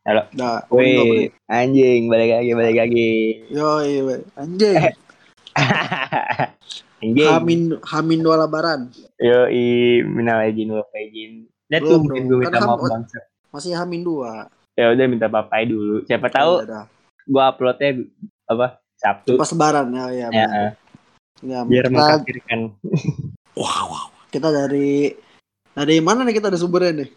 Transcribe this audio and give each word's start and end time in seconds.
Halo. 0.00 0.24
Nah, 0.32 0.64
oh, 0.72 0.80
Wih, 0.80 1.28
anjing, 1.44 2.08
balik 2.08 2.40
lagi, 2.40 2.50
balik 2.56 2.76
lagi. 2.80 3.12
Yo, 3.52 3.84
iya, 3.84 4.16
anjing. 4.32 4.80
anjing. 7.04 7.28
Hamin 7.28 7.60
Hamin 7.84 8.24
dua 8.24 8.40
lebaran. 8.40 8.88
Yo, 9.20 9.44
i, 9.52 10.00
minal 10.00 10.40
izin 10.48 10.72
wal 10.72 10.88
faizin. 10.88 11.52
Lihat 11.68 11.84
tuh, 11.84 12.00
mungkin 12.00 12.32
gue 12.32 12.38
minta 12.40 12.56
Kan 12.56 12.64
maaf 12.64 12.80
bangsa. 12.80 13.20
Masih 13.52 13.76
Hamin 13.76 14.00
dua. 14.00 14.48
Ya 14.72 14.88
udah 14.88 15.04
minta 15.04 15.28
papai 15.28 15.68
dulu. 15.68 16.00
Siapa 16.08 16.32
tahu 16.32 16.64
Ya 16.64 16.88
gue 17.28 17.42
uploadnya 17.44 17.90
apa 18.48 18.80
Sabtu. 18.96 19.36
Pas 19.36 19.52
lebaran 19.52 19.92
ya, 19.92 20.04
ya. 20.16 20.28
Ya, 20.32 20.46
eh, 20.48 20.72
Ya, 21.40 21.64
biar 21.64 21.88
kita, 21.88 21.96
mengkafirkan. 21.96 22.60
kita 24.32 24.48
dari 24.48 25.12
dari 25.80 25.98
mana 25.98 26.22
nih 26.22 26.36
kita 26.36 26.52
ada 26.52 26.60
sumbernya 26.60 27.04
nih? 27.04 27.08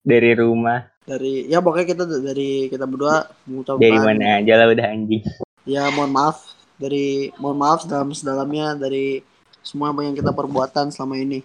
dari 0.00 0.32
rumah. 0.32 0.88
Dari 1.06 1.46
ya 1.46 1.62
pokoknya 1.62 1.86
kita 1.86 2.04
dari 2.18 2.66
kita 2.66 2.82
berdua 2.82 3.30
mengucapkan 3.46 3.78
Dari 3.78 3.98
mana 3.98 4.42
aja 4.42 4.52
lah 4.58 4.66
udah 4.72 4.86
anjing. 4.90 5.22
ya 5.66 5.90
mohon 5.90 6.10
maaf 6.10 6.54
dari 6.78 7.30
mohon 7.38 7.58
maaf 7.58 7.86
dalam 7.86 8.10
sedalamnya 8.10 8.74
dari 8.74 9.22
semua 9.62 9.90
apa 9.90 10.02
yang 10.02 10.14
kita 10.14 10.30
perbuatan 10.30 10.90
selama 10.90 11.18
ini. 11.18 11.42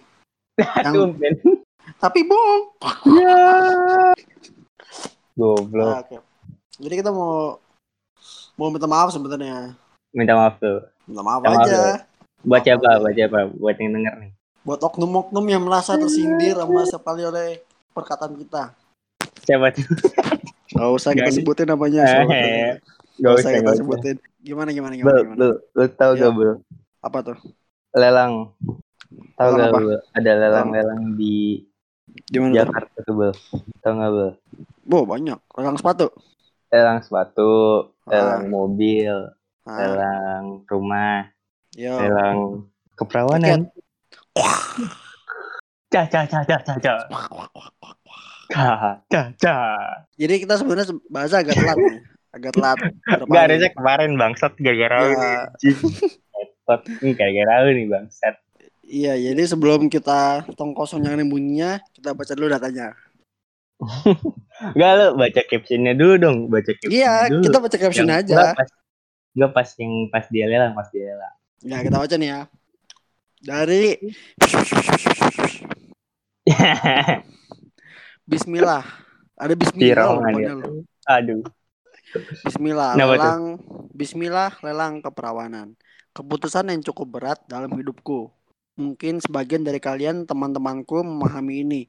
Yang 0.84 1.18
tapi 1.98 2.22
bohong. 2.22 2.62
Ya. 3.18 3.38
Goblok. 5.34 5.86
Nah, 5.88 6.00
oke. 6.02 6.16
Jadi 6.78 6.94
kita 6.98 7.10
mau 7.10 7.56
mau 8.54 8.68
minta 8.68 8.86
maaf 8.86 9.10
sebenarnya. 9.10 9.74
Minta 10.12 10.34
maaf 10.36 10.58
tuh. 10.58 10.84
Minta 11.08 11.22
maaf 11.24 11.40
Minta 11.40 11.50
maaf 11.56 11.66
aja. 11.66 11.80
Buat 12.42 12.50
Maaf 12.52 12.64
siapa? 12.66 12.86
aja. 12.86 13.00
Buat 13.00 13.14
siapa? 13.16 13.38
Buat 13.56 13.76
yang 13.78 13.92
denger 13.96 14.14
nih. 14.18 14.32
Buat 14.62 14.80
oknum-oknum 14.80 15.42
yang 15.44 15.62
merasa 15.62 15.98
tersindir 15.98 16.54
sama 16.54 16.86
sekali 16.86 17.22
oleh 17.22 17.48
perkataan 17.90 18.38
kita. 18.38 18.70
Siapa 19.42 19.74
tuh? 19.74 19.82
Gak 20.70 20.88
usah 20.88 21.10
kita 21.12 21.30
sebutin 21.30 21.66
namanya. 21.66 22.04
Eh. 22.30 22.78
Gak 23.18 23.32
usah 23.36 23.50
kita 23.52 23.72
sebutin. 23.74 24.16
Gimana 24.38 24.70
gimana 24.70 24.94
gimana, 24.94 25.10
Bel, 25.12 25.22
gimana? 25.24 25.38
lu, 25.38 25.48
lu 25.72 25.84
tau 25.92 26.12
Iya. 26.14 26.22
gak, 26.24 26.32
Bel? 26.34 26.52
Apa 26.98 27.18
tuh? 27.22 27.38
Lelang. 27.92 28.54
Tau 29.34 29.50
Lelang 29.52 29.58
gak? 29.60 29.72
Bel? 29.76 29.98
Ada 30.12 30.30
lelang-lelang 30.36 31.02
di 31.14 31.66
Di 32.12 32.38
mana 32.38 32.50
tuh? 32.50 32.58
Jakarta 32.62 32.96
tuh, 33.02 33.14
Bel. 33.14 33.32
Tau 33.78 33.92
gak, 33.92 34.10
Bel? 34.10 34.30
Bo, 34.82 34.98
banyak. 35.02 35.38
Lelang 35.58 35.76
sepatu. 35.76 36.06
Lelang 36.70 36.98
sepatu, 37.02 37.52
Ah. 38.02 38.10
lelang 38.10 38.44
mobil, 38.48 39.14
Ah, 39.62 39.76
lelang 39.78 40.44
rumah, 40.66 41.30
yo. 41.74 41.94
lelang 42.00 42.38
keperawanan. 42.96 43.70
Cah, 45.92 46.04
cah, 46.08 46.24
cah, 46.24 46.42
cah, 46.44 46.60
cah. 46.80 46.98
Cah, 48.52 49.00
cah, 49.08 49.26
cah. 49.36 50.04
Jadi 50.16 50.34
kita 50.44 50.54
sebenarnya 50.60 50.86
se- 50.88 51.04
bahasa 51.08 51.40
agak 51.40 51.56
telat 51.56 51.76
nih. 51.78 51.98
Agak 52.32 52.52
telat. 52.52 52.78
Gak 52.80 53.28
hari? 53.28 53.40
harusnya 53.56 53.70
kemarin 53.72 54.10
bangsat 54.16 54.52
gara-gara 54.56 54.96
lu 55.02 55.12
nih. 55.12 55.32
Ya. 55.32 55.42
Repot 56.32 56.80
nih 57.00 57.12
gara-gara 57.12 57.52
lu 57.64 57.70
nih 57.74 57.86
bangsat. 57.88 58.34
iya, 58.82 59.16
jadi 59.16 59.48
sebelum 59.48 59.88
kita 59.88 60.44
tong 60.52 60.76
kosong 60.76 61.00
yang 61.00 61.16
bunyinya, 61.24 61.80
kita 61.96 62.12
baca 62.12 62.32
dulu 62.36 62.48
datanya. 62.50 62.92
Gak 64.78 64.90
lu 64.94 65.06
baca 65.16 65.40
captionnya 65.48 65.92
dulu 65.96 66.14
dong, 66.20 66.36
baca 66.52 66.72
caption 66.76 66.92
Iya, 66.92 67.32
dulu. 67.32 67.42
kita 67.48 67.58
baca 67.58 67.76
caption 67.78 68.08
Yang- 68.08 68.20
aja. 68.28 68.36
Nggak 69.32 69.50
pas, 69.54 69.64
pas 69.64 69.68
yang 69.80 69.92
pas 70.12 70.24
dia 70.28 70.44
lelang, 70.44 70.72
pas 70.76 70.88
dia 70.92 71.08
lelang. 71.08 71.34
Ya, 71.64 71.78
kita 71.80 71.96
baca 71.96 72.14
nih 72.20 72.28
ya. 72.28 72.40
Dari 73.42 73.98
Bismillah. 78.30 78.86
Ada 79.34 79.54
Bismillah 79.58 80.06
loh. 80.14 80.86
Aduh. 81.10 81.42
Bismillah, 82.46 82.94
lelang 82.94 83.56
Bismillah, 83.90 84.52
lelang 84.62 85.02
keperawanan. 85.02 85.74
Keputusan 86.12 86.70
yang 86.70 86.84
cukup 86.84 87.18
berat 87.18 87.40
dalam 87.50 87.72
hidupku. 87.72 88.30
Mungkin 88.76 89.18
sebagian 89.18 89.64
dari 89.64 89.80
kalian 89.82 90.28
teman-temanku 90.28 91.02
memahami 91.02 91.64
ini. 91.64 91.82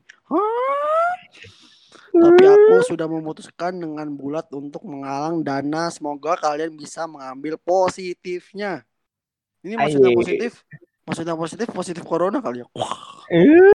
Tapi 2.13 2.43
aku 2.45 2.73
sudah 2.87 3.09
memutuskan 3.09 3.75
dengan 3.77 4.07
bulat 4.15 4.47
untuk 4.53 4.85
menggalang 4.87 5.43
dana. 5.43 5.91
Semoga 5.91 6.39
kalian 6.39 6.73
bisa 6.77 7.03
mengambil 7.09 7.59
positifnya. 7.59 8.85
Ini 9.65 9.75
maksudnya 9.75 10.11
positif? 10.15 10.63
Maksudnya 11.03 11.35
positif, 11.35 11.67
positif 11.69 12.03
corona 12.07 12.39
kali 12.39 12.63
ya. 12.63 12.67
Wah. 12.75 13.27
Eh, 13.27 13.71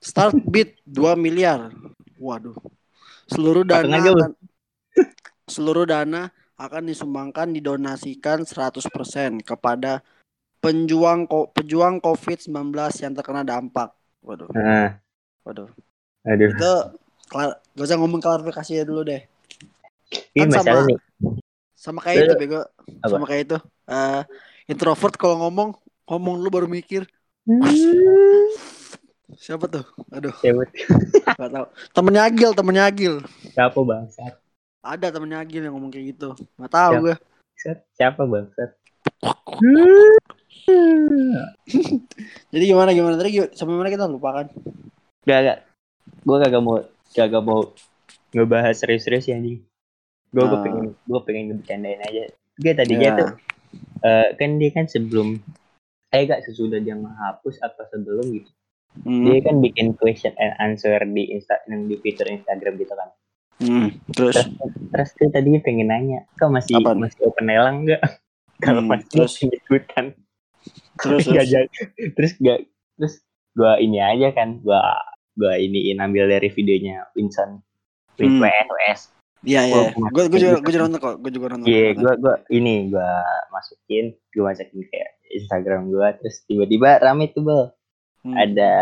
Start 0.00 0.34
bid 0.48 0.80
2 0.82 1.12
miliar. 1.14 1.70
Waduh. 2.16 2.56
Seluruh 3.28 3.62
dana 3.62 3.86
akan, 3.94 4.32
seluruh 5.46 5.86
dana 5.86 6.32
akan 6.58 6.82
disumbangkan 6.88 7.52
didonasikan 7.54 8.42
100% 8.42 9.40
kepada 9.40 10.02
penjuang 10.58 11.24
ko- 11.24 11.48
pejuang 11.54 12.02
COVID-19 12.02 12.50
yang 13.00 13.12
terkena 13.14 13.46
dampak. 13.46 13.94
Waduh. 14.20 14.50
Nah, 14.52 14.98
Waduh. 15.46 15.68
aduh. 16.26 16.50
Itu 16.52 16.72
klar- 17.30 17.56
gak 17.72 17.86
usah 17.86 17.96
ngomong 17.96 18.20
klarifikasinya 18.20 18.84
dulu 18.84 19.06
deh. 19.06 19.22
Ini 20.34 20.50
kan 20.50 20.64
sama- 20.64 20.88
nih. 20.90 20.98
Sama 21.72 21.98
kayak 22.02 22.18
itu 22.26 22.34
Lu- 22.34 22.40
bego. 22.40 22.60
Apa? 23.00 23.08
Sama 23.08 23.24
kayak 23.24 23.42
itu. 23.46 23.58
Eh, 23.88 24.22
introvert 24.68 25.14
kalau 25.16 25.44
ngomong 25.46 25.76
ngomong 26.10 26.34
lu 26.36 26.50
baru 26.50 26.66
mikir. 26.66 27.06
Siapa 29.38 29.64
tuh? 29.64 29.86
Aduh, 30.10 30.34
Siapa, 30.36 30.66
gak 31.38 31.48
tahu. 31.48 31.66
Temennya 31.94 32.22
Agil, 32.26 32.50
temennya 32.52 32.84
Agil. 32.84 33.14
siapa 33.54 33.78
bangsat? 33.78 34.34
Ada 34.82 35.06
temennya 35.08 35.38
Agil 35.40 35.62
yang 35.62 35.72
ngomong 35.78 35.88
kayak 35.88 36.12
gitu. 36.12 36.34
Gak 36.58 36.68
tahu 36.68 36.92
Siapa? 36.92 37.04
gue. 37.06 37.16
Siapa 37.94 38.20
bangsat? 38.26 38.70
Jadi 42.50 42.64
gimana 42.66 42.90
gimana 42.90 43.14
tadi 43.16 43.30
gimana? 43.32 43.50
sampai 43.54 43.74
mana 43.74 43.88
kita 43.88 44.04
lupa 44.06 44.28
kan? 44.34 44.46
Gak, 45.24 45.38
gak. 45.40 45.58
Gue 46.20 46.36
kagak 46.36 46.60
mau, 46.60 46.76
kagak 47.12 47.42
mau 47.42 47.58
ngebahas 48.32 48.74
serius-serius 48.74 49.26
ya 49.26 49.38
anjing. 49.38 49.62
Gue 50.30 50.42
gue 50.42 50.52
Ah. 50.52 50.62
pengen, 50.62 50.84
gue 50.94 51.20
pengen 51.22 51.42
ngebecandain 51.50 52.00
aja. 52.02 52.22
Dia 52.60 52.72
tadinya 52.76 53.08
Ya. 53.08 53.16
tuh, 53.16 53.28
eh, 54.04 54.28
kan 54.36 54.50
dia 54.58 54.70
kan 54.70 54.84
sebelum, 54.84 55.40
eh 56.10 56.22
gak 56.24 56.42
sesudah 56.42 56.78
dia 56.78 56.94
menghapus 56.94 57.58
atau 57.60 57.84
sebelum 57.88 58.26
gitu. 58.32 58.50
Hmm. 59.00 59.22
Dia 59.22 59.38
kan 59.40 59.62
bikin 59.62 59.94
question 59.94 60.34
and 60.36 60.52
answer 60.58 60.98
di 60.98 61.30
Insta, 61.30 61.62
yang 61.66 61.86
di 61.86 61.94
Twitter 61.96 62.26
Instagram 62.26 62.74
gitu 62.76 62.92
kan. 62.92 63.08
Hmm. 63.60 63.88
Terus 64.10 64.34
Terus, 64.34 64.50
terus 64.90 65.10
dia 65.14 65.28
tadinya 65.30 65.60
pengen 65.60 65.88
nanya, 65.88 66.26
kau 66.34 66.50
masih 66.50 66.74
Apaan? 66.74 66.98
masih 66.98 67.20
open 67.22 67.46
lelang 67.46 67.86
nggak? 67.86 68.02
Kalau 68.64 68.82
Hmm, 68.82 68.90
masih 68.90 69.06
terus? 69.08 69.34
ikutan. 69.62 70.06
terus 70.98 71.24
terus. 71.24 71.48
jadi. 71.48 71.64
terus 72.12 72.32
gak 72.36 72.58
terus 72.94 73.14
gua 73.52 73.80
ini 73.80 73.96
aja 73.96 74.28
kan 74.30 74.60
gua 74.60 74.82
gua 75.32 75.56
iniin 75.56 75.96
ambil 75.96 76.28
dari 76.28 76.50
videonya 76.50 77.08
Vincent 77.14 77.64
Win 78.16 78.36
Hmm. 78.36 78.44
WS 78.44 79.08
Iya 79.40 79.64
iya. 79.64 79.96
Gue 80.12 80.28
gue 80.28 80.36
juga 80.36 80.60
gue 80.60 80.68
juga 80.68 80.84
nonton 80.84 81.00
kok. 81.00 81.14
Gue 81.16 81.32
juga 81.32 81.46
nonton. 81.48 81.64
iya 81.64 81.96
gua 81.96 82.12
gua 82.14 82.34
ini 82.52 82.92
gua 82.92 83.08
masukin 83.48 84.12
gua 84.36 84.52
masukin 84.52 84.84
kayak 84.84 85.10
Instagram 85.32 85.88
gua 85.88 86.12
terus 86.12 86.42
tiba-tiba 86.44 86.98
rame 86.98 87.28
tuh 87.28 87.42
bel 87.42 87.62
Hmm. 88.20 88.36
ada 88.36 88.72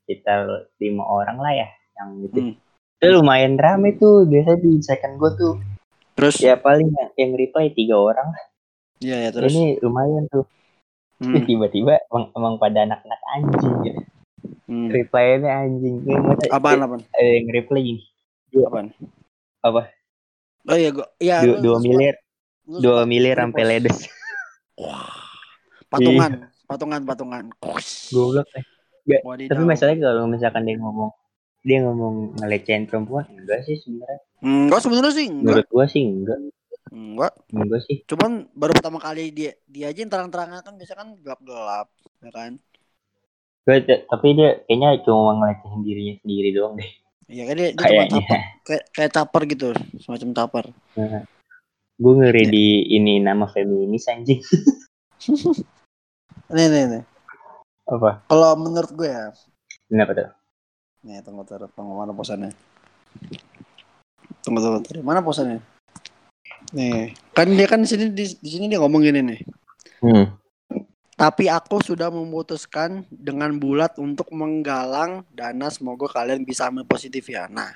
sekitar 0.00 0.44
lima 0.76 1.04
orang 1.04 1.38
lah 1.38 1.54
ya 1.54 1.68
yang 1.94 2.08
gitu 2.20 2.38
Hmm. 2.42 2.54
itu 2.98 3.06
lumayan 3.12 3.54
rame 3.54 3.94
tuh 3.94 4.24
biasa 4.24 4.58
di 4.58 4.80
second 4.80 5.14
gua 5.14 5.30
tuh 5.32 5.54
Terus 6.12 6.36
ya 6.38 6.56
paling 6.56 6.88
yang, 6.88 7.10
yang 7.16 7.32
reply 7.32 7.70
tiga 7.70 7.94
orang 7.94 8.28
iya 8.98 9.16
ya 9.20 9.30
terus. 9.30 9.50
ini 9.50 9.78
lumayan 9.78 10.26
tuh 10.26 10.42
Hmm. 11.16 11.38
Tiba-tiba 11.40 12.02
emang, 12.04 12.24
emang 12.32 12.54
pada 12.58 12.82
anak-anak 12.82 13.20
anjing 13.32 13.74
gitu 13.80 14.00
Hmm. 14.64 14.88
reply-nya 14.88 15.52
anjing 15.60 16.02
Kayak 16.02 16.22
masa- 16.24 16.50
Apaan 16.50 16.80
apaan? 16.80 17.00
ada 17.08 17.30
yang 17.30 17.46
reply 17.48 17.80
gini 17.84 18.02
Apaan? 18.58 18.86
apa 19.60 19.82
Oh 20.64 20.74
iya 20.74 20.90
gue 20.90 21.06
iya 21.18 21.36
dua, 21.40 21.56
dua 21.60 21.76
miliar 21.78 22.14
dua 22.64 23.02
miliar 23.04 23.36
sampai 23.38 23.62
ledes 23.64 24.10
Wah. 24.74 25.30
Patungan, 25.92 26.30
patungan, 26.64 27.00
patungan. 27.04 27.44
Kush. 27.54 28.10
goblok 28.10 28.48
eh. 28.52 28.64
Gak, 29.04 29.20
Wadidaw. 29.20 29.50
tapi 29.50 29.62
masalahnya 29.66 30.00
kalau 30.04 30.24
misalkan 30.24 30.62
dia 30.62 30.78
ngomong 30.78 31.10
dia 31.60 31.78
ngomong 31.80 32.14
ngelecehin 32.38 32.86
perempuan 32.86 33.26
enggak 33.28 33.60
sih 33.62 33.74
sebenarnya 33.76 34.20
Enggak 34.40 34.80
sebenarnya 34.80 35.12
sih 35.12 35.26
enggak. 35.26 35.42
menurut 35.44 35.66
gua 35.68 35.84
sih 35.84 36.02
enggak 36.02 36.38
Enggak. 36.88 37.32
enggak 37.50 37.80
sih 37.82 37.96
Cuman 38.04 38.30
baru 38.52 38.72
pertama 38.72 38.98
kali 38.98 39.28
dia 39.28 39.52
dia 39.64 39.86
aja 39.86 39.98
yang 39.98 40.08
terang-terangan 40.08 40.60
kan 40.60 40.74
biasa 40.74 40.94
kan 40.94 41.08
gelap-gelap, 41.16 41.86
ya 42.20 42.30
kan? 42.30 42.52
Gua, 43.62 43.74
t- 43.76 44.02
tapi 44.04 44.26
dia 44.32 44.50
kayaknya 44.62 44.88
cuma 45.02 45.34
ngelecehin 45.36 45.80
dirinya 45.80 46.14
sendiri 46.16 46.48
doang 46.50 46.74
deh 46.74 46.90
Iya 47.26 47.42
kan 47.44 47.54
dia, 47.54 47.64
dia 47.64 47.72
cuma 47.72 47.82
kayaknya 47.82 48.10
caper, 48.20 48.38
kayak 48.62 48.82
kayak 48.92 49.10
caper 49.12 49.42
gitu, 49.46 49.68
semacam 49.98 50.28
caper. 50.32 50.64
gue 51.94 52.12
ngeri 52.16 52.44
Ya. 52.44 52.50
di 52.50 52.66
ini 52.92 53.18
nama 53.18 53.46
feminis 53.46 54.06
anjing 54.06 54.42
Nih 56.52 56.66
nih 56.68 56.84
nih. 56.88 57.02
apa 57.82 58.22
Kalau 58.30 58.54
menurut 58.60 58.92
gue 58.94 59.08
ya, 59.10 59.34
kenapa 59.90 60.12
tuh 60.14 60.30
nih 61.02 61.18
tunggu 61.26 61.42
tunggu 61.42 61.66
tunggu 61.74 61.92
mana 61.98 62.12
posannya. 62.14 62.54
Tunggu 64.46 64.58
tunggu. 64.62 64.78
tunggu. 64.86 65.02
Mana 65.02 65.18
posannya? 65.18 65.58
Nih, 66.76 67.16
kan 67.34 67.50
dia 67.50 67.66
kan 67.66 67.82
di 67.82 67.88
sini 67.90 68.14
di, 68.14 68.24
di 68.38 68.48
sini 68.48 68.70
dia 68.70 68.78
ngomong 68.78 69.02
gini 69.02 69.20
nih. 69.20 69.40
Hmm. 69.98 70.26
Tapi 71.18 71.50
aku 71.50 71.82
sudah 71.82 72.08
memutuskan 72.08 73.04
dengan 73.10 73.54
bulat 73.58 73.98
untuk 73.98 74.30
menggalang 74.32 75.26
dana 75.34 75.68
semoga 75.68 76.08
kalian 76.08 76.46
bisa 76.46 76.70
ambil 76.70 76.86
positif 76.86 77.28
ya. 77.28 77.50
Nah, 77.50 77.74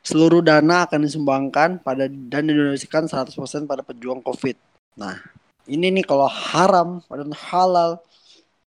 seluruh 0.00 0.40
dana 0.40 0.86
akan 0.86 1.04
disumbangkan 1.04 1.82
pada 1.82 2.08
dan 2.08 2.48
didonasikan 2.48 3.06
100% 3.10 3.34
pada 3.68 3.82
pejuang 3.84 4.22
Covid. 4.24 4.56
Nah, 4.96 5.20
ini 5.68 6.00
nih 6.00 6.04
kalau 6.04 6.26
haram 6.26 7.04
dan 7.06 7.30
halal 7.36 8.00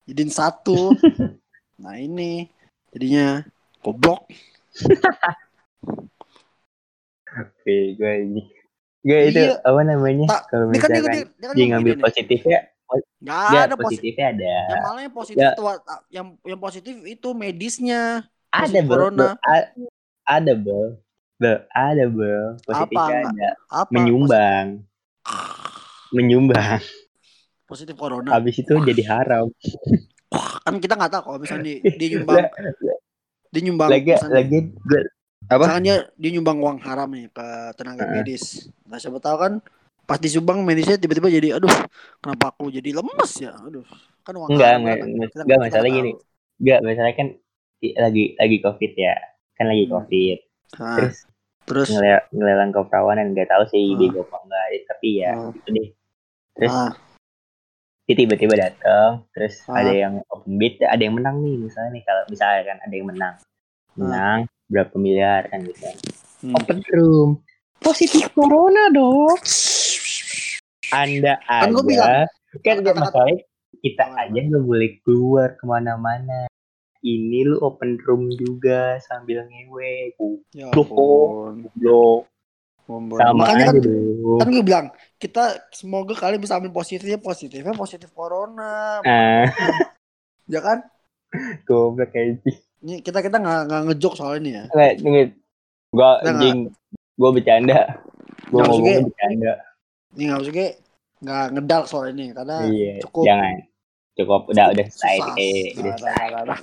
jadiin 0.04 0.28
satu. 0.28 0.92
nah, 1.82 1.96
ini 1.96 2.46
jadinya 2.92 3.42
goblok. 3.80 4.28
Oke, 7.32 7.96
gue 7.96 8.12
ini. 8.28 8.42
Gue 9.02 9.32
itu 9.32 9.42
Iya. 9.50 9.58
apa 9.64 9.80
namanya? 9.82 10.26
Kalau 10.46 10.68
kan 10.68 10.76
dia, 10.76 10.78
misalkan 10.78 11.02
dia, 11.02 11.24
dia 11.26 11.46
kan 11.48 11.54
dia 11.56 11.66
ngambil 11.72 11.92
nih. 11.96 12.04
positifnya, 12.04 12.58
Nggak 13.22 13.40
ya 13.48 13.60
ada 13.64 13.76
positif. 13.80 14.12
positifnya 14.12 14.26
ada. 14.36 14.52
Yang 14.52 14.82
malah 14.84 15.00
yang 15.00 15.14
positif 15.16 15.40
Ya. 15.40 15.50
itu 15.56 15.62
yang 16.12 16.26
yang 16.44 16.60
positif 16.60 16.94
itu 17.08 17.28
medisnya. 17.32 18.00
Ada 18.52 18.68
positif 18.68 18.82
bro, 18.84 18.94
corona. 19.08 19.16
bro. 19.16 19.30
Ada 20.22 20.52
bro, 20.54 20.82
bro, 21.40 21.54
ada 21.72 22.04
bro. 22.06 22.42
Positifnya 22.62 23.16
Apa? 23.16 23.30
ada. 23.32 23.48
Apa? 23.72 23.90
Menyumbang, 23.90 24.66
menyumbang. 26.12 26.80
Positif 27.64 27.96
corona. 27.96 28.28
Habis 28.30 28.60
itu 28.60 28.72
jadi 28.78 29.02
haram. 29.08 29.48
Kan 30.62 30.76
kita 30.78 30.94
nggak 30.94 31.10
tahu 31.10 31.22
kalau 31.26 31.38
misalnya 31.38 31.64
dia, 31.66 31.78
dia 31.90 32.08
nyumbang 32.14 32.44
dia 33.52 33.60
nyumbang 33.62 33.88
lagi, 33.90 34.10
misalnya, 34.10 34.36
lagi 34.38 34.58
gue 34.72 35.00
apa? 35.44 35.60
misalkan 35.60 35.82
dia 35.82 35.96
dia 36.14 36.30
nyumbang 36.32 36.58
uang 36.58 36.78
haram 36.80 37.08
nih 37.10 37.28
ke 37.28 37.46
tenaga 37.74 38.02
Heeh. 38.02 38.12
medis. 38.18 38.44
Nah, 38.84 38.96
siapa 38.96 39.18
tahu 39.18 39.36
kan 39.36 39.52
pas 40.02 40.16
disumbang 40.16 40.60
medisnya 40.62 40.96
tiba-tiba 40.96 41.28
jadi 41.28 41.56
aduh 41.56 41.70
kenapa 42.18 42.50
aku 42.50 42.68
jadi 42.68 42.90
lemes 42.92 43.32
ya 43.38 43.54
aduh 43.54 43.86
kan 44.20 44.34
uang 44.34 44.50
Enggak, 44.50 44.68
haram 44.68 44.80
enggak, 44.82 44.96
kan. 44.98 45.08
enggak, 45.38 45.58
masalah 45.60 45.88
gini. 45.90 46.10
Enggak, 46.58 46.78
masalahnya 46.80 47.14
kan 47.14 47.28
lagi 47.98 48.24
lagi 48.34 48.56
covid 48.60 48.92
ya, 48.94 49.14
kan 49.54 49.64
lagi 49.66 49.84
Hmm. 49.84 49.92
covid. 49.92 50.38
Nah, 50.72 50.96
Terus 50.96 51.16
terus 51.62 51.88
ngele- 51.90 52.26
ngelelang 52.30 52.70
keperawanan 52.70 53.26
nggak 53.30 53.48
tahu 53.48 53.62
sih 53.68 53.84
Ah. 53.86 53.96
bego 53.96 54.20
apa 54.22 54.36
enggak, 54.40 54.64
tapi 54.86 55.08
ya 55.18 55.30
Ah. 55.30 55.50
gitu 55.52 55.68
deh. 55.70 55.88
Terus 56.52 56.68
ah, 56.70 56.92
dia 58.02 58.14
tiba-tiba 58.14 58.54
datang, 58.54 59.24
terus 59.32 59.62
Ah. 59.66 59.80
ada 59.80 59.92
yang 59.94 60.14
open 60.28 60.58
bid, 60.58 60.82
ada 60.82 60.98
yang 60.98 61.16
menang 61.16 61.40
nih 61.40 61.56
misalnya 61.56 61.90
nih 61.92 62.04
kalau 62.04 62.22
misalnya 62.28 62.62
kan 62.66 62.78
ada 62.82 62.94
yang 62.94 63.08
menang, 63.08 63.34
menang 63.94 64.38
berapa 64.66 64.94
miliar 64.96 65.48
kan 65.48 65.64
gitu. 65.64 65.80
kan. 65.80 65.96
hmm. 66.42 66.54
Open 66.58 66.78
room, 66.92 67.30
positif 67.78 68.28
corona 68.32 68.90
dong. 68.90 69.38
Anda 70.92 71.40
Kan 71.40 71.72
aja, 71.72 71.80
bilang, 71.80 72.28
kan 72.60 72.76
kata-kata- 72.84 73.00
masalahnya 73.00 73.44
kita 73.80 74.04
aja 74.12 74.38
nggak 74.38 74.64
boleh 74.64 74.90
keluar 75.00 75.56
ke 75.56 75.64
mana-mana. 75.64 76.46
Ini 77.02 77.42
lu 77.42 77.58
open 77.58 77.98
room 77.98 78.30
juga 78.30 78.94
sambil 79.02 79.42
ngewe, 79.48 80.14
ya 80.54 80.70
ampun. 80.70 81.66
goblok. 81.66 82.30
Sama 82.82 83.14
Makanya 83.36 83.64
aja 83.64 83.66
kan 83.70 83.76
kan 84.38 84.48
gue 84.48 84.64
bilang 84.64 84.86
kita 85.16 85.44
semoga 85.70 86.12
kalian 86.12 86.42
bisa 86.42 86.58
ambil 86.58 86.72
positifnya 86.72 87.16
positifnya 87.16 87.72
positif 87.72 88.10
corona 88.10 88.98
Ah, 89.02 89.46
ya 90.44 90.58
kan 90.58 90.82
goblok 91.64 92.10
kayak 92.10 92.42
sih. 92.42 92.56
ini 92.82 93.00
kita 93.00 93.22
kita 93.22 93.38
nggak 93.38 93.60
nggak 93.66 93.82
ngejok 93.88 94.14
soal 94.14 94.36
ini 94.36 94.58
ya 94.58 94.64
Nggak, 94.68 94.90
nih, 95.00 95.26
gua 95.90 96.10
Kita 96.18 96.30
anjing, 96.30 96.58
gua 97.14 97.30
bercanda. 97.30 97.78
Nggak, 97.78 97.86
ngomongnya 98.50 98.66
maksudnya- 98.68 99.06
bercanda. 99.06 99.52
ini 100.12 100.22
nggak 100.26 100.40
usah 100.42 100.52
nggak 101.22 101.44
ngedal 101.54 101.82
soal 101.86 102.06
ini 102.10 102.24
karena 102.34 102.56
Iya, 102.66 102.94
cukup 103.00 103.24
jangan. 103.24 103.56
Cukup, 104.12 104.40
udah 104.50 104.66
udah 104.68 104.86
selesai. 104.90 105.16
Eh, 105.40 105.72
Nah, 105.72 105.80
udah 105.80 105.88
nah, 105.88 105.96
selesai. 105.96 106.26
nah, 106.28 106.42
nah. 106.44 106.58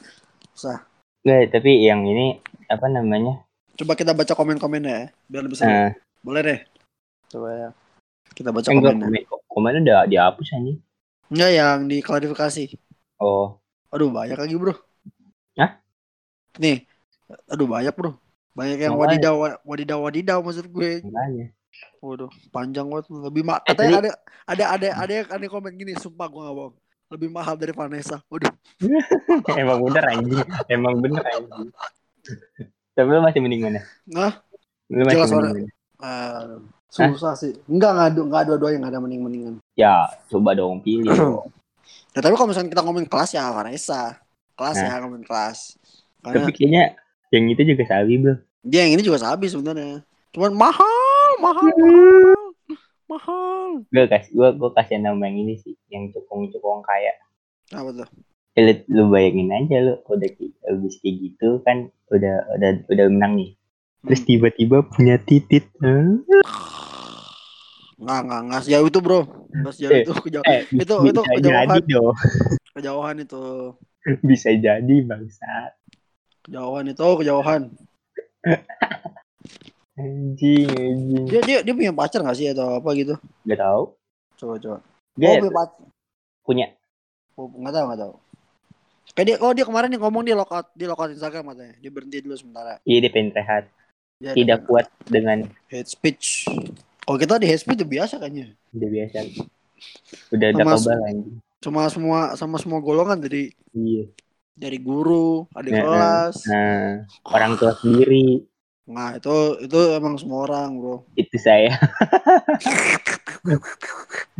Susah. 0.53 0.77
Nggak, 1.19 1.41
tapi 1.49 1.71
yang 1.81 2.01
ini 2.03 2.25
apa 2.67 2.85
namanya? 2.85 3.33
coba 3.73 3.95
kita 3.95 4.11
baca 4.11 4.33
komen-komennya 4.35 4.91
ya 4.91 5.05
biar 5.25 5.41
lebih 5.47 5.55
seru 5.55 5.71
Nah, 5.71 5.95
boleh 6.19 6.41
deh 6.41 6.59
coba 7.29 7.47
ya 7.51 7.69
kita 8.33 8.49
baca 8.49 8.67
enggak 8.67 8.93
komennya 8.93 9.23
komen, 9.25 9.45
komen 9.47 9.73
udah 9.83 9.99
dihapus 10.05 10.47
anjing. 10.53 10.79
enggak 11.27 11.51
yang 11.51 11.77
diklarifikasi 11.85 12.63
Oh, 13.19 13.59
aduh 13.89 14.07
banyak 14.09 14.35
lagi 14.35 14.55
bro 14.55 14.71
Hah? 15.55 15.79
nih 16.55 16.87
aduh 17.45 17.67
banyak 17.67 17.91
bro 17.91 18.15
banyak 18.51 18.79
yang 18.79 18.95
Makanya. 18.95 19.29
wadidaw 19.29 19.35
wadidaw 19.63 19.99
wadidaw 20.01 20.37
maksud 20.39 20.67
gue 20.67 21.03
makanya. 21.03 21.47
Waduh, 21.99 22.27
panjang 22.49 22.87
banget 22.87 23.05
lebih 23.11 23.43
ma 23.45 23.59
Eh, 23.59 23.71
katanya 23.71 24.01
tadi- 24.01 24.09
ada 24.09 24.11
ada 24.49 24.63
ada 24.73 24.87
ada 24.99 25.13
yang 25.13 25.27
ada 25.29 25.45
komen 25.47 25.71
gini, 25.75 25.93
sumpah 25.93 26.25
gua 26.25 26.49
gak 26.49 26.55
bohong. 26.57 26.75
Lebih 27.07 27.29
mahal 27.29 27.55
dari 27.55 27.71
Vanessa. 27.71 28.19
Waduh, 28.25 28.49
Emang 29.55 29.79
bener 29.79 30.03
anjing. 30.09 30.43
Emang 30.67 30.97
bener 30.97 31.21
anjing. 31.21 31.69
Tapi 32.91 33.07
lu 33.07 33.21
masih 33.21 33.39
mending 33.39 33.61
mana? 33.61 33.81
Nah, 34.03 34.33
Lu 34.89 35.03
masih 35.03 35.15
jelas 35.15 35.29
mending 35.29 35.53
mana? 35.61 35.78
Eh, 35.99 36.57
susah 36.89 37.33
sih. 37.33 37.53
Enggak 37.67 37.91
ngadu 37.95 38.21
enggak 38.25 38.43
dua-duanya 38.47 38.77
enggak 38.81 38.93
ada 38.95 39.01
mending-mendingan. 39.01 39.53
Ya, 39.75 40.09
coba 40.27 40.53
dong 40.53 40.81
pilih 40.81 41.07
dong. 41.15 41.51
Ya, 42.11 42.19
tapi 42.19 42.33
kalau 42.33 42.49
misalnya 42.49 42.69
kita 42.69 42.81
ngomongin 42.81 43.07
kelas 43.07 43.31
ya 43.31 43.51
Vanessa. 43.51 44.17
Kelas 44.53 44.75
Nah. 44.75 44.87
ya 44.87 44.95
ngomongin 44.99 45.25
kelas. 45.25 45.77
Karena 46.19 46.43
Tapi 46.43 46.51
kayaknya 46.51 46.83
yang 47.29 47.45
itu 47.47 47.61
juga 47.63 47.83
sabi 47.85 48.13
bro. 48.17 48.35
dia 48.59 48.83
yang 48.83 48.93
ini 48.93 49.03
juga 49.03 49.19
sabi 49.21 49.47
sebenarnya. 49.47 50.03
Cuman 50.35 50.51
mahal, 50.51 51.29
mahal, 51.39 51.69
mahal. 51.71 52.35
Mahal. 53.07 53.69
Gue 53.89 54.05
kasih, 54.05 54.29
gue 54.35 54.49
gue 54.53 54.69
kasih 54.75 55.01
nama 55.01 55.25
yang 55.25 55.37
ini 55.41 55.57
sih, 55.57 55.73
yang 55.89 56.11
cukong-cukong 56.11 56.83
kaya. 56.83 57.13
Apa 57.71 57.89
tuh? 57.95 58.09
Ya, 58.53 58.61
lu, 58.69 58.73
lu 58.85 59.03
bayangin 59.09 59.49
aja 59.49 59.77
lu 59.81 59.93
udah 60.03 60.29
habis 60.67 60.95
kayak 61.01 61.15
gitu 61.17 61.63
kan 61.63 61.87
udah 62.11 62.35
udah 62.53 62.69
udah 62.85 63.05
menang 63.09 63.33
nih. 63.39 63.49
Terus 63.99 64.21
tiba-tiba 64.23 64.77
punya 64.87 65.19
titit. 65.19 65.67
Hah? 65.83 66.19
Enggak, 67.99 68.19
enggak, 68.23 68.41
enggak 68.47 68.61
sejauh 68.63 68.87
itu, 68.87 68.99
Bro. 69.03 69.19
Enggak 69.51 69.73
sejauh 69.75 69.91
Eh, 69.91 70.01
itu 70.07 70.13
kejauh, 70.25 70.45
Eh, 70.47 70.61
Itu- 70.71 70.99
bisa 71.03 71.11
itu 71.11 71.21
jadi 71.21 71.35
kejauhan. 71.35 71.77
kejauhan 72.79 73.15
itu. 73.19 73.43
Bisa 74.23 74.49
jadi 74.55 74.95
bangsat. 75.03 75.71
Kejauhan 76.47 76.85
itu, 76.87 77.07
kejauhan. 77.19 77.61
Anjing, 79.99 80.67
anjing. 80.71 81.25
Dia 81.27 81.41
dia 81.43 81.59
dia 81.59 81.73
punya 81.75 81.91
pacar 81.91 82.23
gak 82.23 82.39
sih 82.39 82.47
atau 82.47 82.79
apa 82.79 82.87
gitu? 82.95 83.19
Gak 83.43 83.59
tau. 83.59 83.99
Coba 84.39 84.55
coba. 84.55 84.77
Dia 85.19 85.27
oh, 85.27 85.35
punya 85.43 85.51
pacar. 85.51 85.83
punya 86.47 86.65
Oh, 87.35 87.47
nggak 87.51 87.71
tahu 87.71 87.85
nggak 87.87 88.01
tahu. 88.03 88.13
Kayak 89.11 89.25
dia, 89.27 89.35
oh 89.39 89.51
dia 89.51 89.63
kemarin 89.67 89.91
yang 89.91 90.03
ngomong 90.03 90.23
dia 90.23 90.35
lockout, 90.35 90.71
dia 90.75 90.87
lockout 90.87 91.11
Instagram 91.11 91.51
katanya. 91.51 91.75
Dia 91.79 91.91
berhenti 91.91 92.19
dulu 92.19 92.35
sementara. 92.35 92.79
iya 92.83 92.99
dia 92.99 93.11
pengen 93.11 93.31
rehat. 93.31 93.67
Dia 94.19 94.35
Tidak 94.35 94.67
kuat 94.67 94.91
dengan 95.07 95.47
hate 95.71 95.87
speech. 95.87 96.43
Kalau 96.99 97.15
kita 97.15 97.39
di 97.39 97.47
hate 97.47 97.63
speech 97.63 97.79
udah 97.79 97.87
biasa 97.89 98.19
kayaknya. 98.19 98.51
udah 98.69 98.89
biasa. 98.91 99.17
Udah 100.29 100.47
Sama- 100.51 100.75
kebal 100.75 100.99
anjing. 101.01 101.39
Cuma 101.59 101.81
semua 101.87 102.19
sama 102.35 102.55
semua 102.55 102.79
golongan 102.79 103.15
dari 103.15 103.55
Iya. 103.71 104.11
dari 104.53 104.75
guru, 104.75 105.47
adik 105.53 105.71
Nah, 105.71 105.81
kelas. 105.81 106.35
Nah, 106.45 107.07
orang 107.25 107.55
tua 107.55 107.71
sendiri 107.73 108.43
Nah, 108.83 109.15
itu 109.15 109.31
itu 109.61 109.79
emang 109.93 110.17
semua 110.17 110.43
orang, 110.43 110.73
Bro. 110.73 111.05
itu 111.13 111.37
saya. 111.37 111.77
lo, 113.45 113.55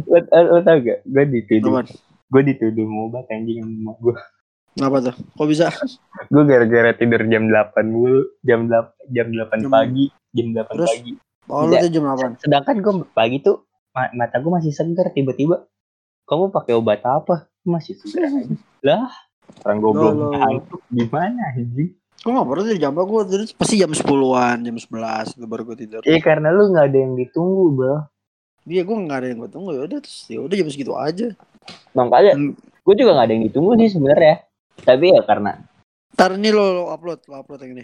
lo, 0.10 0.40
lo 0.50 0.60
tau 0.60 0.78
gak? 0.82 1.06
Gue 1.06 1.24
dituduh, 1.24 1.86
gue 2.28 2.42
dituduh 2.44 2.84
ngobat 2.84 3.30
anjing 3.30 3.62
sama 3.62 3.94
gue. 3.96 4.16
Kenapa 4.72 4.98
tuh? 5.02 5.16
Kok 5.36 5.48
bisa? 5.48 5.66
Gue 6.34 6.44
gara-gara 6.44 6.92
tidur 6.94 7.22
jam 7.26 7.44
8 7.46 7.54
mulu, 7.86 8.22
jam 8.42 8.66
8 8.66 9.10
jam 9.10 9.28
8 9.28 9.60
Jam- 9.60 9.72
pagi, 9.72 10.06
jam 10.32 10.48
8 10.52 10.70
Terus? 10.70 10.90
pagi. 10.92 11.12
Oh, 11.48 11.66
lu 11.66 11.74
tuh 11.76 11.90
jam 11.90 12.04
8. 12.06 12.38
Sedangkan 12.40 12.76
gue 12.78 12.94
pagi 13.10 13.38
tuh 13.40 13.66
ma- 13.92 14.14
mata 14.14 14.38
gue 14.38 14.52
masih 14.52 14.70
segar 14.70 15.10
tiba-tiba. 15.10 15.66
Kamu 16.24 16.50
pakai 16.50 16.74
obat 16.74 17.02
apa? 17.02 17.50
Masih 17.62 17.98
segar 17.98 18.30
aja. 18.30 18.54
Lah, 18.82 19.10
orang 19.64 19.78
gue 19.80 19.92
belum 19.92 20.16
ngantuk 20.32 20.82
gimana 20.88 21.42
anjing? 21.52 21.98
Gue 22.20 22.32
gak 22.32 22.46
pernah 22.46 22.64
tidur 22.64 22.78
jam 22.78 22.92
berapa, 22.92 23.08
gue 23.08 23.22
tidur 23.26 23.42
pasti 23.56 23.76
jam 23.76 23.90
10-an, 23.90 24.58
jam 24.60 24.76
11 24.76 24.86
itu 25.34 25.46
baru 25.46 25.62
gue 25.66 25.78
tidur. 25.80 26.02
Iya 26.04 26.20
karena 26.20 26.52
lu 26.52 26.70
nggak 26.70 26.86
ada 26.86 26.98
yang 27.00 27.14
ditunggu, 27.16 27.66
bro. 27.74 27.98
Iya, 28.64 28.84
gue 28.84 28.96
gak 29.02 29.18
ada 29.18 29.28
yang 29.28 29.40
gue 29.40 29.50
tunggu 29.50 29.70
ya 29.72 29.82
udah 29.82 30.00
terus 30.00 30.20
ya 30.28 30.38
udah 30.38 30.54
jam 30.54 30.68
segitu 30.68 30.94
aja. 30.94 31.28
Makanya 31.92 32.32
Hmm. 32.36 32.54
gue 32.60 32.94
juga 32.94 33.12
nggak 33.14 33.26
ada 33.26 33.34
yang 33.34 33.46
ditunggu 33.48 33.72
sih 33.80 33.90
sebenarnya. 33.90 34.36
Tapi 34.84 35.06
ya 35.14 35.22
karena 35.28 35.60
Ntar 36.16 36.36
ini 36.36 36.50
lo, 36.52 36.66
lo 36.74 36.84
upload, 36.92 37.24
lo 37.32 37.40
upload 37.40 37.64
yang 37.64 37.74
ini. 37.80 37.84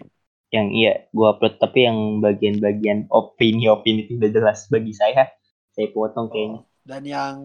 yang 0.54 0.68
iya 0.72 0.94
gue 1.12 1.28
upload 1.28 1.60
tapi 1.60 1.84
yang 1.84 2.24
bagian-bagian 2.24 3.12
opini-opini 3.12 4.08
itu 4.08 4.16
udah 4.20 4.32
jelas 4.32 4.68
bagi 4.72 4.94
saya. 4.96 5.28
Saya 5.75 5.88
potong 5.92 6.32
kayaknya. 6.32 6.60
Dan 6.86 7.02
yang 7.04 7.36